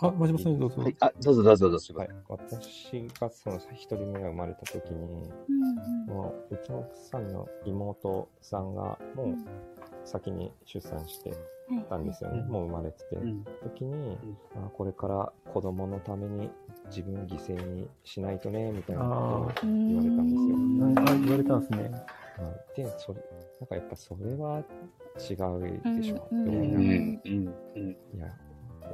[0.00, 0.82] あ、真島さんどうぞ。
[0.82, 1.94] はい、あ、どうぞどうぞどうぞ。
[1.94, 9.34] はい、私がその一人目が生まれた時に、うんもううちの奥さんの妹さんがもう
[10.04, 11.32] 先に出産して
[11.70, 12.40] うんたんですよね。
[12.40, 13.16] うんもう生まれてて。
[13.16, 14.18] うん時に、
[14.56, 16.50] あこれから子供のために
[16.86, 20.58] 自分犠牲にしないとね、みたいなことをあ言われたんですよ。
[20.58, 21.82] なんか言われたんですね。
[21.90, 22.20] はい
[22.76, 23.20] で、それ、
[23.60, 24.62] なんかやっぱそれは
[25.18, 26.28] 違うでしょ。
[26.30, 27.22] うんうん。
[27.24, 27.50] 思
[28.14, 28.26] いや、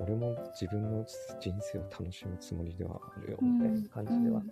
[0.02, 1.04] 俺も自分の
[1.40, 4.42] 人生を楽しむつもりではあるよ、みたいな感じでは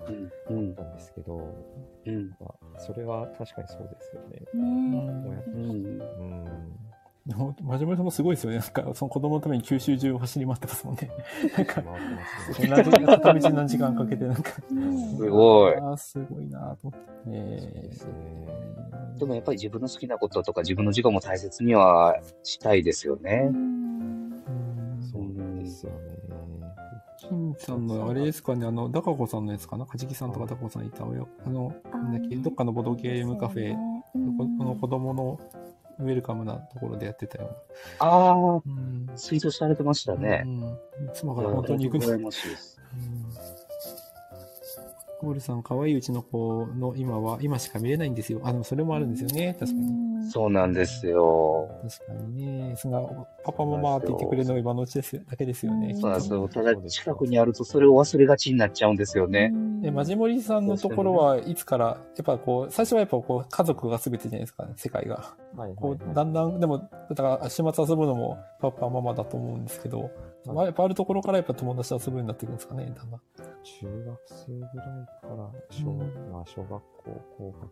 [0.49, 0.57] うん。
[0.57, 0.69] うん。
[0.71, 1.37] あったんですけど、
[2.07, 2.47] うんま
[2.77, 4.43] あ、それは確かにそうですよね。
[4.55, 4.85] うん。
[4.87, 6.79] うん。
[7.33, 7.55] ほん。
[7.55, 8.59] と真島さんもすごいですよね。
[8.59, 11.11] なんか、その子供のために九州中を走り回ってますもんね。
[11.57, 12.69] なんか、回ってますね。
[12.69, 15.77] 何時間、片道何時間かけて、なんか、ねすごい。
[15.77, 17.07] ああ、すごいなと思って。
[17.25, 18.13] そうえですね。
[19.19, 23.51] でもやっぱり自分の好きなこととか自分の時間も大切にはしたいですよね。
[23.53, 24.43] うん
[25.01, 26.15] そうですよね。
[27.29, 33.75] 金さんのあれですかね、あの、ダカ子さんのやつかな、カジキさんとかダカ子さんいた親、あの、なんだっけ、どっかのボドゲームカフェ、
[34.13, 35.41] この子供の
[35.99, 37.57] ウェルカムなところでやってたよ
[37.99, 38.63] ああ、うな。
[38.67, 39.11] うん。
[39.15, 40.49] ツイートされてましたねう。
[40.49, 40.79] ん。
[41.13, 42.07] 妻から本当に行くの。
[42.07, 42.81] いや本当に羨ましいです。
[45.21, 48.41] ゴールさん、可愛いうちの子の今は、今しか見れないんですよ。
[48.45, 49.57] あ、でもそれもあるんですよね。
[49.59, 50.31] 確かに。
[50.31, 51.69] そうなんですよ。
[51.83, 52.77] 確かにね。
[52.77, 55.95] その、パパママって言ってくれるのが今のうちですよだけですよね。
[55.95, 56.49] そうなんですよ。
[56.49, 59.53] ただ近くにあるとそれを忘れがちになっちゃうんですよね。
[59.83, 61.87] え、マジモリさんのところはいつから、
[62.17, 65.35] やっぱこう、最初はやっぱこう、家族が全てじゃないですか、世界が。
[65.57, 66.15] はいこ、はいうはい。
[66.15, 66.79] だんだん、でも、
[67.11, 70.11] だから、週末遊ぶのもパパ、ママだと思うんですけど、
[70.47, 73.21] まあ、やっぱあるところからやっぱ友達と遊ぶようになっていくんですかね、だんだん。
[73.63, 74.69] 中学生ぐらい
[75.23, 76.83] から小,、うんまあ、小学校、
[77.39, 77.63] 高学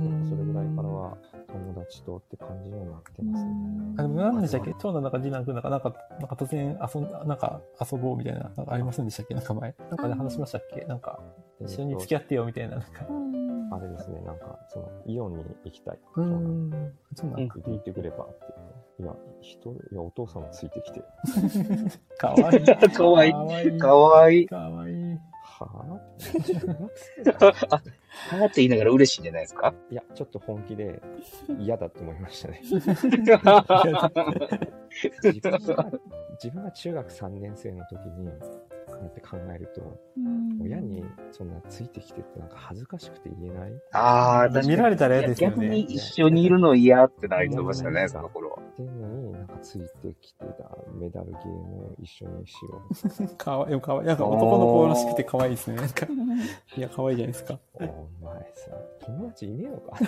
[0.00, 1.18] うん年、それぐらいからは
[1.52, 3.52] 友達とって感じにはなってますね。
[3.98, 4.74] あ、でも何でしたっけ？
[4.78, 7.60] 長男なんか次男くんなんか、なんか、なんか突然遊ん、なんか
[7.92, 9.34] 遊ぼうみたいな、なんかありませんでしたっけ？
[9.34, 9.74] なんか前。
[9.90, 10.84] なんかで話しましたっけ？
[10.86, 11.20] なんか、
[11.60, 12.88] 一緒に付き合ってよみたいな、なんか。
[13.70, 15.98] あれですね、なんか、その、イオンに行きたい。
[16.16, 16.40] う長男
[16.70, 16.98] ん。
[17.14, 18.34] そうなん行ってくればって
[19.40, 21.02] 一人、いや、お父さんもついてきて、
[22.18, 22.64] かわいい。
[22.90, 24.46] かわいいかわいい。
[24.48, 25.18] かわいい。
[25.42, 25.98] はぁ
[27.70, 29.74] あ、 はって言いながら嬉しいんじゃないですか？
[29.90, 31.00] いや、ちょっと本気で
[31.58, 32.60] 嫌だって思いましたね。
[35.22, 35.90] 自分が
[36.32, 38.28] 自分が中学3年生の時に、
[38.96, 39.98] って考えると、
[40.62, 43.72] 親にそんなついてきてってなんか恥ずかしくて言えない？
[43.92, 44.62] ああ。
[44.62, 45.76] 見られたら嫌ですよ逆にね。
[45.78, 48.58] 一緒にいるの嫌ってなりましたね、その頃は。
[48.62, 49.86] っていうのに、なんかついて
[50.20, 52.82] きてたメダルゲームを一緒にしよ
[53.32, 53.34] う。
[53.36, 54.08] かわいい、かわいい。
[54.08, 55.76] なんか男の子らしくて可愛いですね。
[55.76, 56.06] なんか、
[56.76, 57.58] いや、可愛いじゃないですか。
[57.74, 57.80] お
[58.24, 58.70] 前さ、
[59.00, 59.96] 友達いねえのか？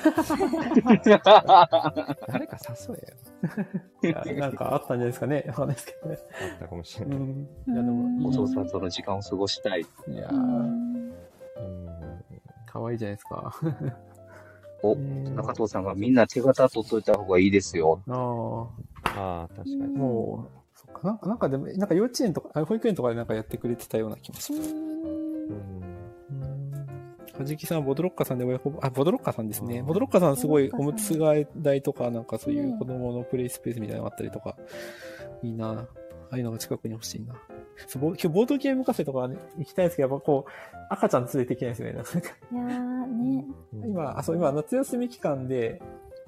[2.28, 2.76] 誰か誘
[4.02, 4.22] えよ。
[4.40, 5.44] なんかあったんじゃないですかね。
[5.48, 6.18] わかんないですけどね。
[6.52, 7.18] あったかもしれない。
[7.18, 7.48] うん。
[7.66, 9.80] いや、でも、お父さんとの時間を過ごしたい。
[9.80, 11.12] いやー、うん
[12.66, 13.54] 可愛いじゃないですか。
[14.82, 18.00] お、うん中藤さんがみんな手形取っといた方がいいですよ。
[18.08, 18.70] あ
[19.04, 19.88] あ、ああ、確かに。
[19.88, 24.74] もう、そっかなんか、なんかでも、なんか幼稚園とか、あ保育園とかでなんかやってくれてたような気もします。
[24.74, 25.00] うん
[27.40, 29.82] はじきさん、ボドロッカさんで親子、あ、ボドロッカさんですね。
[29.82, 34.56] ボドロッカさんすごいおむつ替え台とか、なんかそういう子供のプレイスペースみたいなのがあったりとか、
[35.42, 35.88] いいな
[36.30, 37.34] ああいうのが近くに欲しいな。
[37.86, 40.50] そうぼ今日ボードゲームカフェとかね、行きたいんですけど、やっぱこう、
[40.90, 41.94] 赤ちゃん連れていけないですよね。
[41.94, 43.44] なんかいやーね。
[43.86, 45.80] 今、あ、そう、今、夏休み期間で、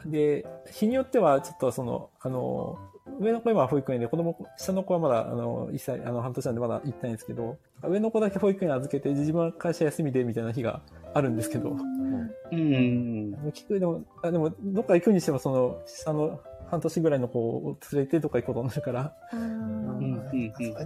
[0.06, 2.78] で、日によっては、ちょっとその、あの、
[3.20, 10.82] 上の子今保育園で、子供、下の子はまだ、あの、一歳、あの、半年なんでまだ行ったいんですけど、上の子だけ保育園預けて、自分は会社休みで、みたいな日が
[11.14, 13.34] あるんですけど、うん。
[13.52, 16.40] 聞く、でも、あでも、どっか行くにしても、その、下の
[16.72, 20.30] 半年ぐらいの子を連れてどっか行くことになるから、うん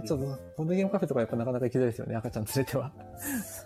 [0.03, 0.27] ちょっと、
[0.57, 2.91] ボードゲームカフェとかやっぱなかなか行きづらいですよね、赤ちゃん連れては。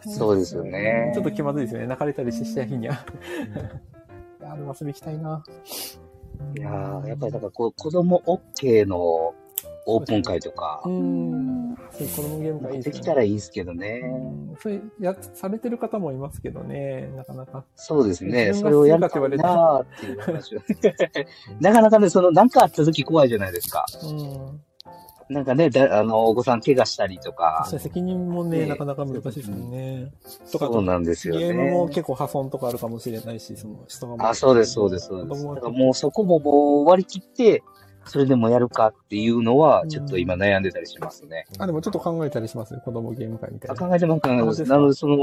[0.06, 2.94] そうですよねちょっと気まずいですよね、泣かれたりした日には。
[2.94, 5.44] いやーでも遊び行きたいな。
[6.56, 9.34] いやーやっぱりだからこう、子供 OK の
[9.86, 11.76] オープン会とかう、ん。
[11.92, 13.00] そういう子供ゲームがいいでね。
[13.00, 14.02] きたらいいですけどね。
[14.04, 17.66] うんそれや、されてる方もいますけどね、なかなか。
[17.76, 18.54] そうですね。
[18.54, 20.60] それをやるかなわーっていう話を。
[21.60, 23.86] なかなかね、その、なんかあった時怖いじゃないですか。
[24.04, 24.62] うん。
[25.32, 30.12] なんかね、だあの、お子さん怪我したりとか責任もね、ねなかなか難しいですよね。
[30.52, 31.96] とか、そうなんですよゲームもね。
[31.96, 34.30] 結構破損とかあるかもしれないし、その人が。
[34.30, 35.46] あ、そうです、そうです、そうです。
[35.46, 37.64] だからもうそこももう割り切って、
[38.06, 41.46] それでもやるかっていうのは、ちょっと今悩んでたりしますね。
[41.60, 42.82] あ、でもちょっと考えたりしますよ。
[42.84, 43.88] 子供ゲーム会みたいあな。
[43.88, 44.64] 考えてます、考えてます。
[44.64, 45.18] なので、その、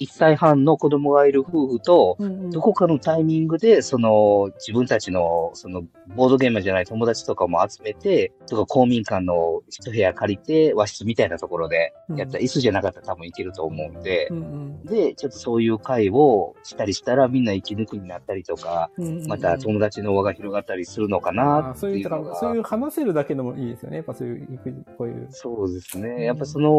[0.00, 5.84] 1歳半の子供がいる夫婦と、うんうんどこかのタイミングで、その、自分たちの、その、
[6.14, 22.04] ボードゲームじゃない友達とかも集めて、とか公民館の一部屋借りて、和室みたいなところでやったら、椅子じゃなかったら多分いけると思うんでう、んで、ちょっとそういう会をしたりしたら、みんな息抜くになったりとか、うんうんうんまた友達の輪が広がったりするのかなってあそういう。
[22.04, 23.96] だからそういう話せるだけでもいいですよね。
[23.96, 25.26] やっぱそういう、育児こういう。
[25.30, 26.24] そうですうんね。
[26.24, 26.70] やっぱその、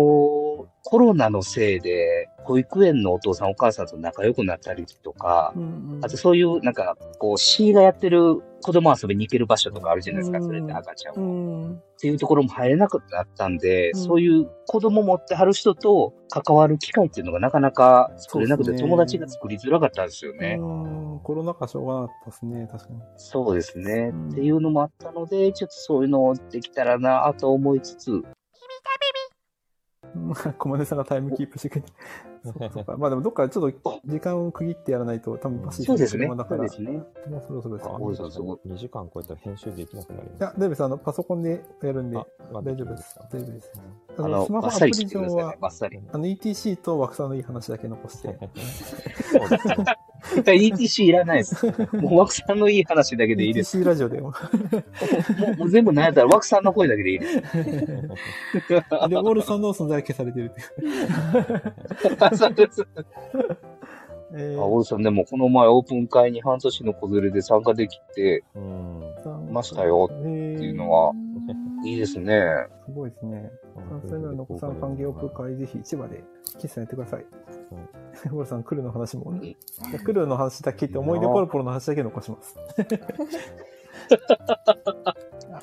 [0.83, 5.53] コロナのせいで、保育園のお父さんお母さんと仲良くなったりとか、
[6.01, 11.33] あとそういう、なんか、こう、C がやってる子供遊びに行ける場所とかあるじゃないですか、うんそれって赤ちゃんうも。
[11.67, 11.75] ん。
[11.75, 20.57] っていうところも入れなくなったんで、うんそういう子供持ってはる人と関わる機会っていうのがなかなか作れなくて、友達が作りづらかったんですよね。
[20.59, 20.63] う
[21.17, 21.19] ん。
[21.23, 22.99] コロナ禍しょうがなかったですね、確かに。
[23.17, 28.23] そうですね、うんっていうのもあったので、ちょっとそういうのできたらなと思いつつ、うん
[30.57, 31.91] 小金さんがタイムキープしてくれて。
[32.43, 32.97] そうかそうか。
[32.97, 36.27] まあでもどっかちょっと時間を区切ってやらないと多分パシそうですね。
[36.27, 36.91] だから、そうですね。
[37.29, 40.83] もうそろそろですあよ多いですよ2時間超えたら編集できなくなりいや、大丈夫です。
[40.83, 42.25] あの、パソコンでやるんで、大
[42.75, 43.17] 丈夫です。
[43.31, 43.71] 大丈夫です。
[44.17, 45.55] ああの、のスマホアプリリ上は。。
[46.11, 48.37] あの、ETC と枠さんのいい話だけ残して。
[49.31, 49.75] そうですね。
[50.31, 51.65] ETC いらないです。
[51.93, 53.77] もう枠さんのいい話だけでいいです。
[53.77, 54.29] ETC ラジオでも。
[54.29, 54.33] も
[55.55, 57.41] うもう全部何やったら枠さんの声だけでいいです。
[58.69, 62.17] で、ウォルさんの存在は消されてるっていう。
[62.19, 62.87] あそうです
[64.35, 68.43] えあ、オルさんでもこの前オープン会に半年の子連れで参加できて、
[69.51, 71.13] ましたよっていうのは、
[71.85, 72.43] いいですね。
[72.85, 73.51] すごいですね。
[73.81, 76.23] 関西ぐらいのお子さん歓迎オープン会、ぜひ市場で
[76.59, 77.25] 喫茶やってください。
[78.25, 79.55] ウォルさん、クルの話も、ね、
[80.03, 82.55] クルの話だけって思い出ポロポロの話だけ残します。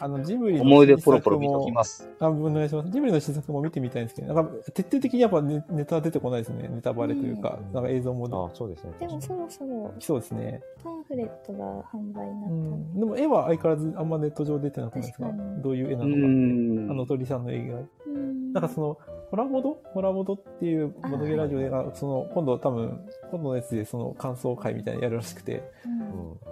[0.03, 2.09] あの、ジブリの思い出ポロポロ見ときます。
[2.21, 2.91] あ、お願いします。
[2.91, 6.69] ジブリの新作も見てみたいんですけど、なんか、徹底的にやっぱネネタ出てこないですね。
[6.73, 8.93] ネタバレというか、うんなんか映像もあ、そうですね。
[8.99, 10.63] でもそろそろ来そうですね。
[10.83, 12.71] パンフレットが販売になったうん。
[12.97, 15.31] んでも絵は相変わらずあんまネット上出てなくないですか？
[15.59, 16.27] どういう絵なうのかって。
[16.29, 16.80] ん。
[17.01, 17.77] あの鳥さんの絵が。
[17.77, 18.99] うんなんかその、
[19.31, 19.81] ホラボド？
[19.95, 25.63] ホラボドっていうボドゲラジオでが、その、今度多分、今度のやつでその感想会みたいなのやるらしくて。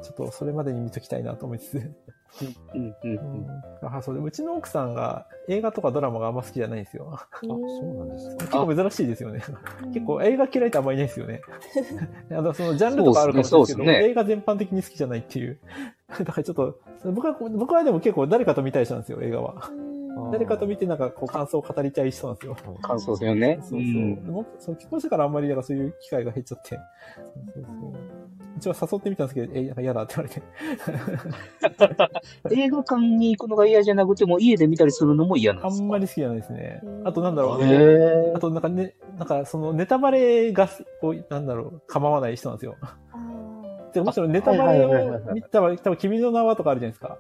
[0.03, 3.49] ちょっとそれまでに見ときたいなと思いつつ、うんうんううんん。
[3.83, 7.09] あ、そうで、うちの奥さんが映画とかドラマがあんま好きじゃないんですよ。
[7.13, 8.37] あ、そうなんですね。
[8.39, 9.43] 結構珍しいですよね。
[9.93, 11.41] 結構映画嫌いってあんまりいないですよね。
[12.31, 15.59] あの、そのジャンルとかあるかもしれないですけど、映画全般的に好きじゃないっていう。
[16.19, 16.79] だからちょっと、
[17.13, 19.71] 僕は、僕はでも結構誰かと見たりしたんですよ、映画は。
[20.27, 22.57] あ誰かと見てなんかこう感想を語りたい人なんですよ。
[22.83, 23.59] 感想ですよね。
[23.63, 23.81] そうそう。
[23.81, 26.71] んでもそう結婚してからあんまりなんかそういう機会が減っちゃって。
[26.75, 27.93] そうそうそう
[28.57, 30.43] 一応誘ってみたんですけど、え、なんか嫌だって言われて。
[32.51, 35.85] 映画館に行くのが嫌じゃなくても、家で見たりするのも嫌なんあですか？
[35.85, 37.63] んまり好きじゃないですねあとなんだろう。
[37.63, 40.69] へあとなんかね、なんかそのネタバレが、
[41.01, 42.75] こう、なんだろう、構わない人なんですよ。
[43.93, 47.19] でむしろネタバレを見たら、多分君の名はとかあるじゃないですか。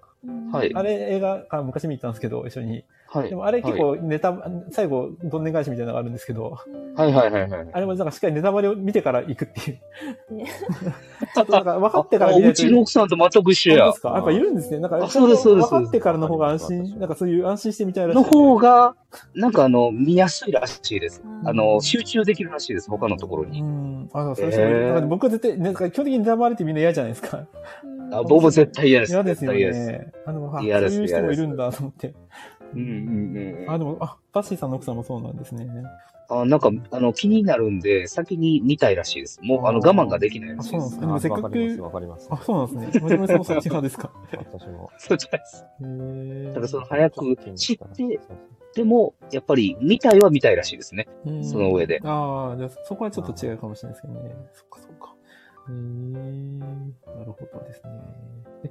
[0.52, 2.84] はいあれ映画館昔見に行ったんですけど、一緒に。
[3.10, 4.36] はいでもあれ結構ネタ、
[4.70, 6.58] 最後、どんねん返しみたいなのがあるんですけど、
[6.94, 7.68] はいはいはいはい。
[7.72, 9.78] あれもなんかしっかりネタバレを見てから行くっていう。
[11.34, 13.92] ちょっとなんか分かってから見なあういとちの奥さんと全く一緒やで。
[13.92, 14.10] すか？
[14.10, 14.80] やっぱいるんですね。
[14.80, 18.40] なんか、あそうですそうです分かってからの方が安心、なんかそういう安心してみたいらしいのですね。
[18.42, 18.94] 方が、
[19.34, 21.22] なんかあの、見やすいらしいです。
[21.24, 23.62] うんあの、集中できるらしいです、他のところうに。
[23.62, 24.10] ん。
[24.12, 27.46] あ、そう、それ、へーなんか僕は絶対、なんか基本的にネタバレってみんな嫌じゃないですか。
[28.10, 29.12] あ僕も絶対嫌です。
[29.12, 29.86] 嫌ですよ絶対嫌です。
[29.86, 30.12] ね。
[30.26, 32.14] あの、あ、そういう人もいるんだと思って。
[32.74, 35.66] うんうんうんあ、でも、あ、バッシーさんの奥さんもそうなんですね。
[36.30, 39.40] あなんか、あの、気になるんで、先に見たいらしいです。
[39.42, 41.28] もう、あの、我慢ができないらあ、しいですそうなんです。
[41.28, 41.28] か。
[41.28, 42.28] でもせっかわかります、く、わかります。
[42.30, 43.00] あ、そうなんですね。
[43.00, 44.10] もちろんそのそっち派ですか？
[44.32, 44.90] 私も。
[44.98, 45.64] そうです。
[45.80, 48.20] へーだからその早く知って
[48.74, 51.08] でも、やっぱり、見たいは見たいらしいですね。
[51.24, 54.36] うんその上でああ、じゃあそこはちょっと違うかもしれないですけどね。
[54.52, 55.14] そっかそっか。
[55.70, 56.58] へえー、
[57.18, 58.70] なるほどですね。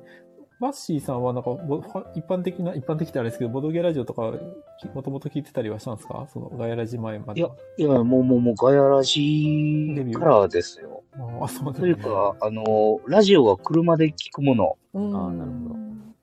[0.59, 1.81] えバッシーさんはなんか、ぼ
[2.15, 4.33] 一般的な、一般的ってあれですけど、ボドゲラジオとか、
[4.81, 6.27] きもともと聞いてたりはしたんですか？
[6.33, 7.41] そのガヤラジ前まで。
[7.41, 11.03] いや、いや、もう、もう、もう、ガヤラジからですよ。
[11.15, 12.13] ああ、そうなんというですね。
[12.13, 15.75] か、あの、ラジオは車で聞くものうんあーなるほど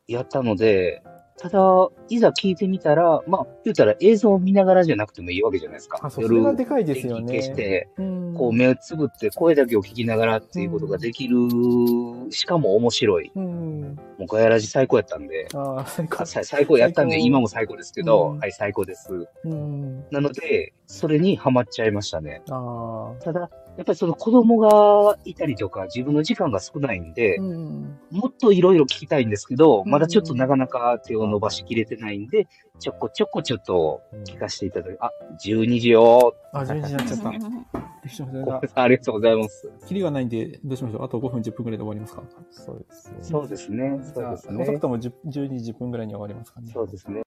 [0.07, 1.03] やったので、
[1.37, 1.59] ただ、
[2.09, 5.99] いざ聞いてみたら、まあ、言うたら映像を見ながらじゃなくてもいいわけじゃないですか。
[6.03, 7.41] あ、それがでかい電気ですよね。
[7.41, 11.39] 消して、うんこう目をつぶって声だけを聞きながらっていうことができる、
[12.30, 13.32] しかも面白い。
[13.35, 13.97] うん。
[14.18, 19.28] もうガヤラジ最高やったんで、ああ、最高最高やったんで、今も最高ですけど、うんはい、最高です。
[19.45, 20.05] うん。
[20.11, 22.43] なので、それにハマっちゃいましたね。
[22.47, 27.99] ただ、やっぱりその子供がいたりとか、自分の時間が少ないんで、うん。
[28.12, 32.47] もっといろいろ聞きたいんですけど、うんまだちょっとなかなか手を伸ばしきれてないんで、
[32.79, 34.99] ちょこちょこちょっと聞かせていただく。
[35.01, 35.11] あ、
[35.45, 37.31] 12時よあ、12時になっちゃった。
[38.83, 39.70] ありがとうございます。
[39.87, 41.05] キリがないんで、どうしましょう？
[41.05, 42.22] あと5分、10分くらいで終わりますか？
[42.51, 43.18] そうですね。
[43.22, 43.99] そうですね。
[44.14, 44.79] そ遅くね。
[44.79, 46.70] とも10 12時10分くらいには終わりますかね。
[46.72, 47.22] そうですね。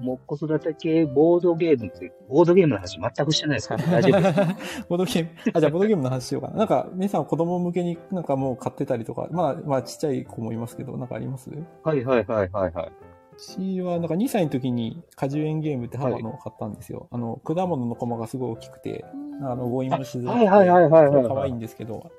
[0.00, 4.32] もう子育て系ボードゲームって、ボードゲームの話全くしてないですから 大丈夫で
[4.64, 4.84] す。
[4.88, 6.56] ボードゲーム、あ、じゃあボードゲームの話しようかな。
[6.56, 11.50] なんか、皆さん子供向けになんかもう買ってたりとか、まあ、まあちっちゃい子もいますけど、なんかあります？
[11.82, 12.92] はいはいはいはいはい。
[13.32, 17.06] うちはなんか2歳の時に果樹園ゲームってハバのを買ったんですよ。
[17.10, 19.04] あの、果物のコマがすごい大きくて、
[19.42, 22.10] あの、強引もしづらくて、はいはいはいはいはい可愛いんですけど、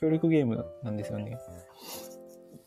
[0.00, 1.36] 協力ゲームなんですよね。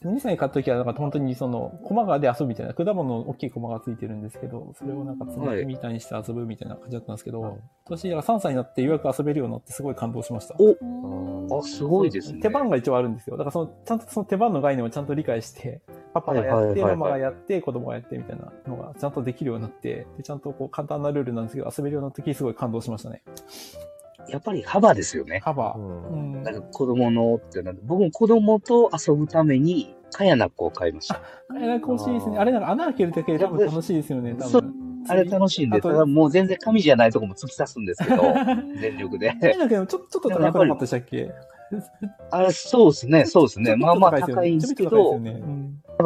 [0.03, 7.53] 2歳買った時は、なんか本当にその、コマがで遊ぶみたいな、果物の大きいコマがついてるんですけど、それをなんか積み木みたいにして遊ぶみたいな感じだったんですけど、はい
[7.91, 10.55] 年が3歳になってようやく遊べるようになってすごい感動しました。
[10.57, 12.39] おあ、すごいですね。
[12.39, 13.35] 手番が一応あるんですよ。
[13.35, 15.81] だからその、ちゃんとその手番の概念をちゃんと理解して、
[16.13, 23.23] パパがやって、はいはいはいはいママがやって、子供がやってみたいなのがちゃんとできるようになって、でちゃんとこう簡単なルールなんですけど、遊べるようになった時すごい感動しましたね。
[24.29, 25.41] やっぱり幅ですよね。
[25.43, 25.79] カバー。
[25.79, 31.21] うんうんなんか子供のってなって、僕も子供と遊ぶために、カヤナックを買いました。
[31.49, 32.39] あれ欲しいですね。
[32.39, 34.73] あれなんか穴開けるだけで多分楽しいですよね、多そう分。
[35.07, 38.23] あれ楽しいんで、ただもう全然紙じゃないとこも突き刺すんですけど、
[38.79, 39.29] 全力で。
[39.29, 41.31] あれだけど、ちょ ちょっと高くなかったでしたっけ？
[42.31, 43.75] あれ、そうですね、そうですね。
[43.75, 45.19] まあまあ高いんですけど、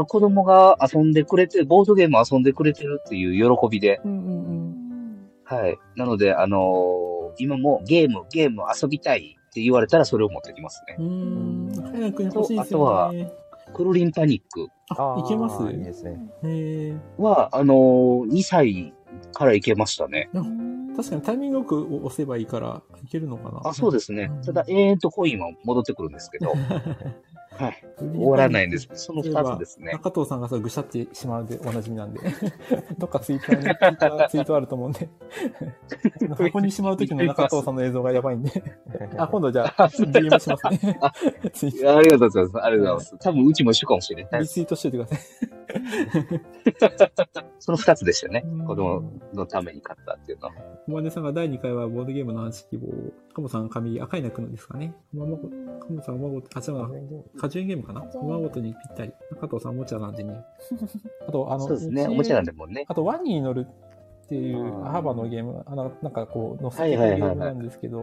[0.07, 4.75] 子供が遊んでくれて、ボードゲーム遊んでくれてるっていう喜びで、うんうんうん。
[5.45, 5.77] はい。
[5.95, 10.95] なので、あのー今もゲーム、ゲーム遊びたいって言われたらそれを持ってきますね。
[10.99, 11.91] うーん。
[11.91, 13.31] 早く欲しいですあとはよね。
[13.73, 15.63] クロリンパニックあ、いけます？
[15.71, 16.19] いいですね。
[16.43, 16.95] へえ。
[17.17, 18.93] は、あのー2歳
[19.33, 20.29] からいけましたね。
[20.95, 24.41] 確かにタイミングよく押せばいいから、いけるのかなあ、そうですねうん。
[24.43, 26.53] ただ、永遠とコインは戻ってくるんですけど、
[27.57, 27.85] はい。
[27.97, 28.89] 終わらないんです。
[28.93, 29.93] その2つですね。
[29.93, 32.19] 中藤さんがそうぐしゃってしまうでおなじみなんで。
[32.97, 35.09] どっかツイッターに、ツイーツイートあると思うんで。
[36.37, 38.51] 箱にしまう時の中藤さんの映像がやばいんで。
[39.17, 40.99] あ、今度じゃあ、DM しますね。
[41.01, 42.57] ありがとうございます。
[42.59, 43.17] ありがとうございます。
[43.19, 44.47] 多分うちも一緒かもしれないリ。
[44.47, 45.19] ツイートしといてください。
[47.59, 48.65] その二つでしたねうん。
[48.65, 49.03] 子供
[49.33, 50.53] のために買ったっていうのは。
[50.87, 52.87] 小金さんが第2回はボードゲームの話希望。
[53.35, 54.95] カモさん紙赤い泣くのですかね。
[55.13, 56.89] ままご、カモさんおまごと、あ、違うな。
[57.37, 59.11] 果樹園ゲームかなおまごとにぴったり。
[59.41, 60.41] 加藤さんおもちゃなんでね。
[61.27, 62.07] あと、あの、そうですね。
[62.07, 62.85] おもちゃなんでもんね。
[62.87, 67.97] あと、ワニに乗るっていうあーハーバーのゲーム、あの、なんかこう、乗せてはいるはいはいはいゲームなんですけど、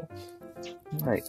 [1.00, 1.22] はい。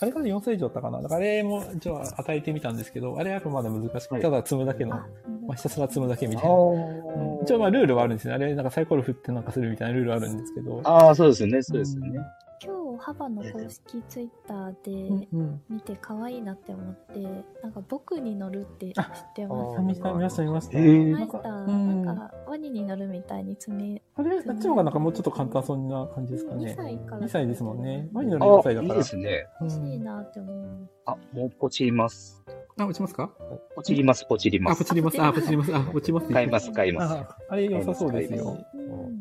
[0.00, 1.00] あれから4歳以上だったかな。
[1.00, 5.06] だからあれも一応与えてみたんですけど、あれはやっぱまだ難しくて、はいただ積むだけの、あ
[5.46, 6.52] まあ、ひたすら積むだけみたいな。
[6.52, 8.44] うん一応まあルールはあるんですよね。
[8.44, 10.80] あれなんかサイコロ振ってなんかするみたいなルールあるんですけど。
[10.82, 11.62] ああ、そうですよね。
[11.62, 12.18] そうですよね。
[12.64, 15.62] 今日、ハバの公式ツイッターでうん。
[15.68, 17.20] 見て可愛いなって思って、
[17.62, 19.02] なんか僕に乗るって知っ
[19.34, 19.76] てあます？
[19.78, 20.78] あ見ました、見ました。
[20.78, 26.74] へーマイスター、うんなんか、ワニに乗るみたいに積み、あれ、あっちの方がなんかもうちょっと簡単そうな感じですか2ね。
[26.76, 27.22] 歳から。
[27.22, 28.08] 2歳ですもんね。
[28.12, 28.94] ワニ乗る4あいい歳だから。
[28.94, 29.46] ですね。
[29.60, 30.88] うん欲しいなって思う。
[31.06, 32.44] あ、もうポチります。
[32.76, 33.30] あ、落ちますか？
[33.76, 34.84] ポチります、ポチりまあ、すポ。
[34.84, 35.22] チります。
[35.22, 35.74] あ、ポチります。
[35.74, 36.28] あ、落ちます。
[36.28, 37.14] 買います、買います。
[37.14, 38.58] あ、あれ良さそうですよ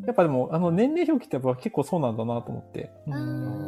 [0.07, 2.91] やっぱでも、あの、年齢表記ってやっぱ結構そうなんだなと思って。
[3.07, 3.63] うん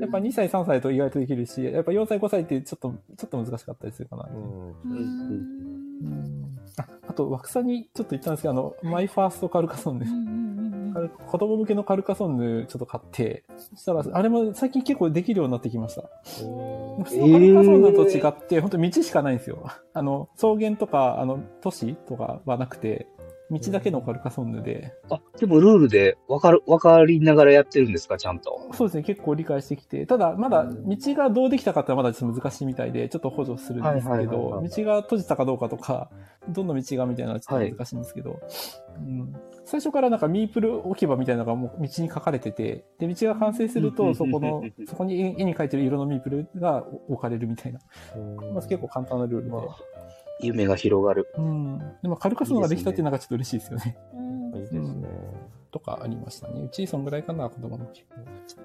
[0.00, 4.28] やっぱ2歳、3歳と意外とできるし、やっぱ4歳、5歳ってちょっと、ちょっと難しかったりするかな。
[4.28, 4.68] うん。
[4.68, 10.12] ううんんあ、あと、枠さんにちょっと言ったんですけど、あの、マイファーストカルカソンヌうん。
[10.12, 16.02] うんうんカル子供向けのカルカソンヌちょっと買って、そしたら、あれも最近結構できるようになってきました。
[16.98, 19.66] 普通のカルカソンヌと違って、本当道しかないんですよ。
[19.92, 23.06] あの、草原とか、あの、都市とかはなくて、
[23.52, 28.68] 道だけのカルカソンヌで、あ、でもルールでわかる、わかりながらやってるんですか、ちゃんと？
[28.72, 36.10] そうですね、結構理解してきて、ただ、まだ道がどうできたかってまだちょっと難しいみたいで、ちょっと補助するんですはいけど、はいはいはい道が閉じたかどうかとか、
[36.48, 38.40] どの道がみたいなのはちょっと難しいんですけど、
[38.96, 39.34] うん、
[39.64, 47.80] 最初からなんかミープル置き場みたいなのがもう道に書かれてて、で、道が完成すると、そこの、そこに絵絵に描いてる色のミープルが置かれるみたいな、
[48.52, 49.56] まあ、結構簡単なルールで。
[50.42, 51.28] 夢が広がる。
[51.36, 51.78] うん。
[52.02, 53.96] でも、カルカソンができたっていうのがちょっと嬉しいですよね。
[54.14, 55.08] うんいいですね。
[55.70, 56.60] とかありましたね。
[56.62, 58.04] うちそんぐらいかな、子供の時。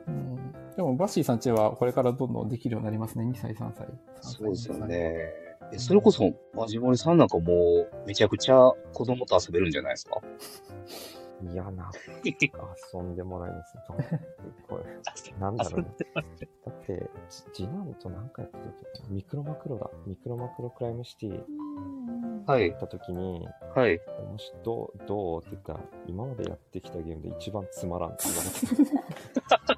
[0.08, 0.54] うん。
[0.76, 3.26] でも、バッシーさんちはこれからどんどんできるようになりますね。
[3.26, 3.88] 2歳、3歳。
[3.88, 3.90] 3
[4.22, 4.76] 歳そうですよ。
[4.86, 5.16] ね。
[5.72, 10.22] えそれこそ、マジモリさんなんかもう、めちゃくちゃ子供と遊べるんじゃないですか？
[11.44, 11.92] いやな、
[12.94, 13.76] 遊んでもらいます。
[14.68, 14.84] これ、
[15.40, 15.88] なんだろうね。
[16.16, 16.22] だ
[16.72, 19.90] って、じ次男と何回やった時ミクロマクロだ。
[20.06, 21.44] ミクロマクロクライムシティ
[22.46, 22.72] はい。
[22.74, 24.00] た時に、はい。
[24.32, 29.18] もしどう、どうって言ったら、今までやってきたゲームで一番つまらんって言われて。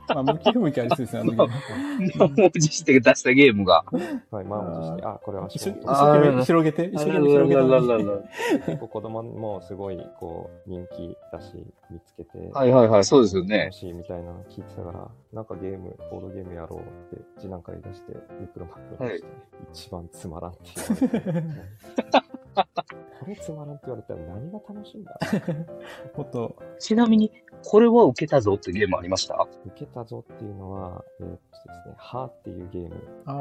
[0.13, 2.35] まあ、向き不向きありそうですね、あのゲーム。
[2.35, 3.83] 満を持して出したゲームが。
[4.31, 8.05] はい、満を持して、あ、これは一生懸命広げて、一生懸命広げたのに。
[8.65, 11.53] 結構子供もすごい、こう、人気だし、
[11.91, 13.73] 見つけて、はいはいはい、そうですよね楽。
[13.73, 19.27] しいみたいなの聞いてたから、なんかゲーム、ボードゲームやろうって、次男から言い出して、ミクロマクロにして、
[19.73, 22.18] 一番つまらんって言われて。
[22.55, 25.17] これつまらんって言われたら何が楽しいんだ？
[26.15, 27.31] もっと、ちなみに、
[27.65, 29.47] これは受けたぞってゲームありました？
[29.65, 31.39] 受けたぞっていうのは、えーっとで
[31.83, 32.95] すね、ハーっていうゲーム。
[33.25, 33.33] あ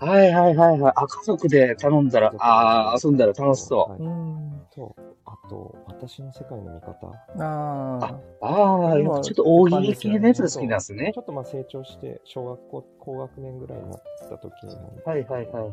[0.00, 0.92] あはいはいはいはい。
[0.96, 3.92] あ、家族で頼んだら、ああ、遊んだら楽しそあ。
[3.92, 4.66] はい、うん。
[4.74, 7.06] と、あと、私の世界の味方。
[7.38, 8.20] ああ。
[8.44, 8.52] う。
[8.52, 11.18] ああ、ちょっと大喜利系のやつが好きなんですねち。
[11.18, 15.72] ょっとまあ成長して、小学校、高学年ぐらいになった時に、はいはいはいはいはい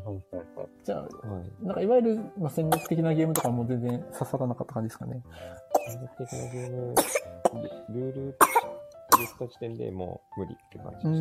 [0.55, 0.67] はい。
[0.83, 1.07] じゃあ、は
[1.39, 1.65] い。
[1.65, 5.21] なんかいわゆる、まあ、戦略的なゲームとかも全然刺さらなかった感じですかね。
[5.89, 6.95] 戦略的なゲーム、
[7.93, 8.37] ルルール
[9.17, 11.17] 言った時点でもう無理って感じうで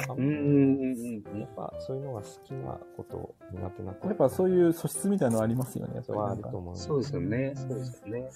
[0.00, 0.12] した。
[0.12, 0.12] ん。
[0.12, 1.40] あうーん。
[1.40, 4.08] やっぱそういうのが好きなこと、苦手なこと。
[4.08, 6.48] やっぱそういう素質みたいなのありますよね、やっぱりはなんか。
[6.48, 6.76] あると思う。
[6.76, 7.52] そうですよね。
[7.56, 8.30] そうですよね。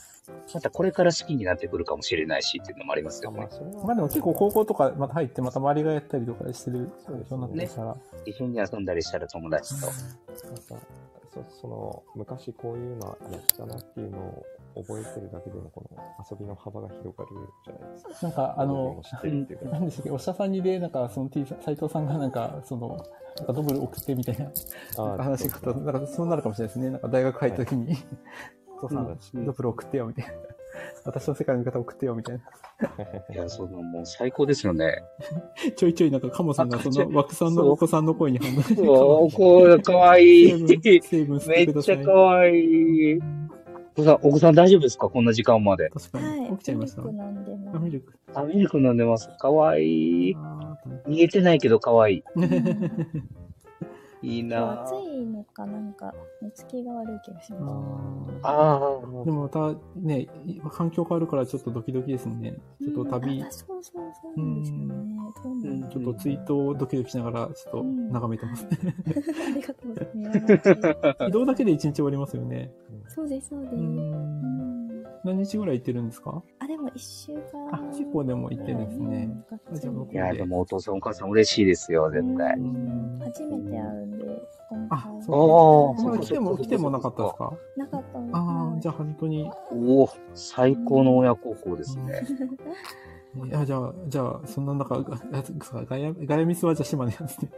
[0.55, 3.51] またこれから好きになってくるかもしれないしっていうのもありますよねあまあ、。
[3.51, 7.97] それは、まあでも結構高校とかまた入ってまた周りがやったりとかしてる状況になってるから。
[8.27, 9.87] 一緒に遊んだりしたら友達と。
[9.87, 10.87] なんか
[11.33, 14.47] そその昔こういうのやったなっていうのを
[14.83, 17.31] 覚えてるだけでもこの遊びの幅が広がる
[17.65, 18.11] じゃないですか。
[18.23, 22.89] なんかあのボードゲームを、知ってるっていうかなんでしたっけ、おしゃさんにで、なんかその T さん、斎藤さんがなんか、その、
[23.39, 24.51] なんかドブル送ってみたいな
[24.99, 25.73] あ話があった。
[25.73, 26.91] なんかそうなるかもしれないですね。
[26.91, 27.97] なんか大学入った時に、
[28.79, 30.33] お父さうんん、ドブル送ってよ、みたいな。
[31.05, 32.43] 私の世界の見方送ってよ、みたいな。
[33.35, 35.03] いや、そのもう最高ですよね。
[35.77, 40.63] ちょいちょいなんかカモさんがその枠さんのお子さんの声に反応して、おー、こう、かわいい。
[41.47, 41.83] めっ。
[41.83, 43.19] ちゃかわいい。
[43.97, 45.09] お子さん、お子さん大丈夫ですか？
[45.09, 45.91] こんな時間まで。
[45.91, 46.41] 確かはい。
[46.41, 46.51] に。
[46.51, 47.03] 起きちゃいました。
[47.03, 48.15] ミルク飲んでますあ、ミルク。
[48.35, 49.29] あ、ミルク飲んでます。
[49.39, 50.37] かわいい。
[50.37, 50.77] あ
[51.07, 53.23] 見えてないけどかわいーい。
[54.23, 58.33] いいな暑いのかなんか寝つきが悪い気がしあます。
[58.43, 59.25] ーああ。
[59.25, 60.27] でもまたね、
[60.73, 62.55] 環境変わるからちょっとドキドキですね。
[62.83, 64.85] ちょっと旅あ、そうそうそうなんですよね。
[64.85, 65.17] うん
[65.91, 68.71] ちょっとツイートをドキドキしながら、ちょっと眺めてますね。
[69.47, 70.61] ありがとうございま
[71.19, 71.25] す。
[71.29, 72.73] 移動だけで1日終わりますよね。
[73.17, 73.75] そうです、そうです。
[75.25, 76.41] 何日ぐらい行ってるんですか？
[76.61, 77.41] あ、でも一週間。
[77.73, 79.29] あ、結構でも行ってるんですね。
[80.13, 82.61] いや、でもお父さんお母さん嬉しいですよ、絶対う。
[82.61, 85.23] ん初めて会うんで、今あ回。
[85.23, 87.53] そう来ても、来てもなかったですか？
[87.77, 89.51] なかったああ、じゃあ本当に。
[89.73, 92.23] おお、最高の親孝行ですね。
[93.45, 97.51] いや、じゃあ、じゃあ、そんな中、がガガヤ、ガヤミスはじゃあ島根なんですね。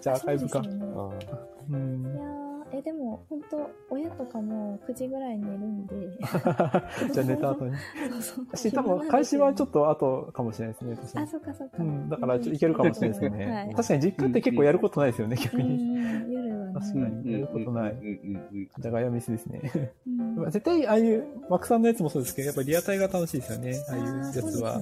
[0.00, 1.76] じゃあアーカイブかそう。
[1.76, 5.94] んいやーえ、でも、本当親とかも9時ぐらいに寝るんで。
[7.12, 7.76] じゃあ寝た後に。
[8.10, 8.46] そうそう。
[8.50, 11.28] 私、多分、開始はちょっと後かもしれないですね、確かあ、に。
[11.28, 11.76] そっかそっか。
[11.78, 13.74] うん、だから、ちょっといけるかもしれないですよはねい。
[13.74, 15.74] 確かに実家って結構やることないですよね、逆うんに。
[15.74, 16.72] うん、夜はね。
[16.74, 19.70] 確かにやることないうんうんうんじゃあガヤミスですね。
[20.06, 24.80] うんまあ絶対、ああいう、マクさんのやつもそうですけど、やっぱりリアタイが楽しいですよね、ああいうやつは。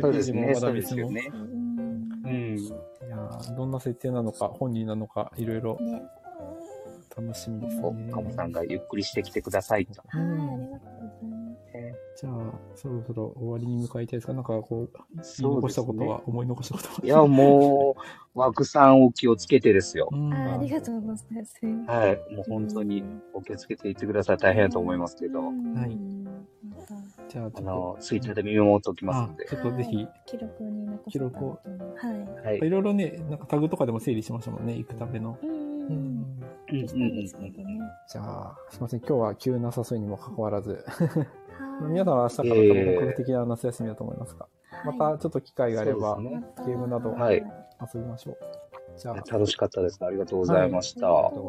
[0.00, 0.40] そうですね。
[0.40, 1.08] もそうマダミスも。
[1.08, 1.16] うん
[2.24, 2.58] うん。
[3.08, 6.02] やーどんな設定なのか、本人なのか、いろいろね。
[7.18, 8.12] 楽しみですお、ね。
[8.12, 10.02] カモさんがゆっくりしてきてくださいと。
[10.06, 10.88] はい、ありがとうございます。
[12.20, 12.34] じゃあ、
[12.74, 14.32] そろそろ終わりに向かいたいですか？
[14.32, 14.90] なんかこう、
[15.38, 16.94] 言い残したことは、思い残したことは。
[17.04, 17.94] いや、も
[18.34, 20.08] う、枠さんお気をつけてですよ。
[20.10, 21.56] うんあーありがとうございます。
[21.86, 22.34] はい。
[22.34, 24.38] もう本当にお気をつけていってください。
[24.38, 25.38] 大変だと思いますけど。
[25.40, 25.52] は
[25.86, 25.96] い
[27.28, 29.44] じゃあ、あのと、、ツイッターで見守っておきますんで。
[29.46, 31.60] あちょっとぜひ、記録に残記録をは
[32.42, 32.46] い。
[32.46, 32.56] はい。
[32.56, 35.38] いろいろね、なんかタグとかでも整理しましたもんね、行くための。
[35.42, 35.67] うん
[36.70, 37.26] うんうん。
[37.26, 41.90] じゃあ、すいません、今日は急な誘いにもかかわらず、はい。
[41.90, 44.46] 皆さんは明日から多分本格的な夏休みだと思いますが、
[44.84, 48.36] まはいたちょっと機会があればねゲームなどはい遊びましょう。
[48.98, 49.98] じゃあ、楽しかったです。
[50.04, 51.00] ありがとうございました。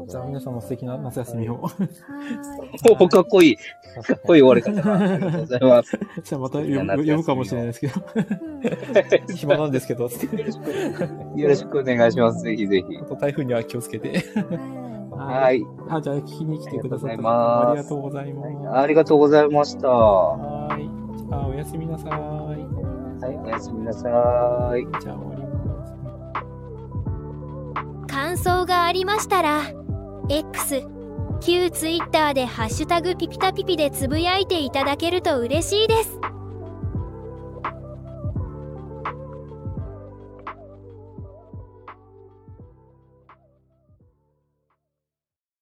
[0.08, 1.64] じゃあ皆さんも素敵な夏休みを。
[1.64, 1.74] はい。
[2.92, 3.56] おかっこいい。
[3.56, 4.94] かっこいい終わり方だ。
[4.94, 6.00] ありがとうございます。
[6.24, 7.94] じゃあまた読む読むかもしれないですけど、
[9.34, 10.04] 暇なんですけど。
[10.04, 10.10] よ
[11.50, 12.44] ろしくお願いします。
[12.44, 13.06] ぜひぜひあ。
[13.06, 14.24] と台風には気をつけて。
[15.20, 15.66] ははい。
[15.90, 18.80] あ、じゃあ聞きに来てくださったありがとうございますありがとうございます。
[18.80, 19.88] ありがとうございました。
[19.88, 20.90] ははい。
[21.18, 22.12] じゃあおやすみなさい。
[22.12, 23.38] い。
[23.38, 24.02] おやすみなさい。
[25.02, 25.94] じゃあ終わります。
[28.08, 29.62] 感想がありましたら
[30.30, 30.84] X
[31.42, 36.20] 旧 Twitter で「ハッシュタグピピタピピ」でつぶやいていただけると嬉しいです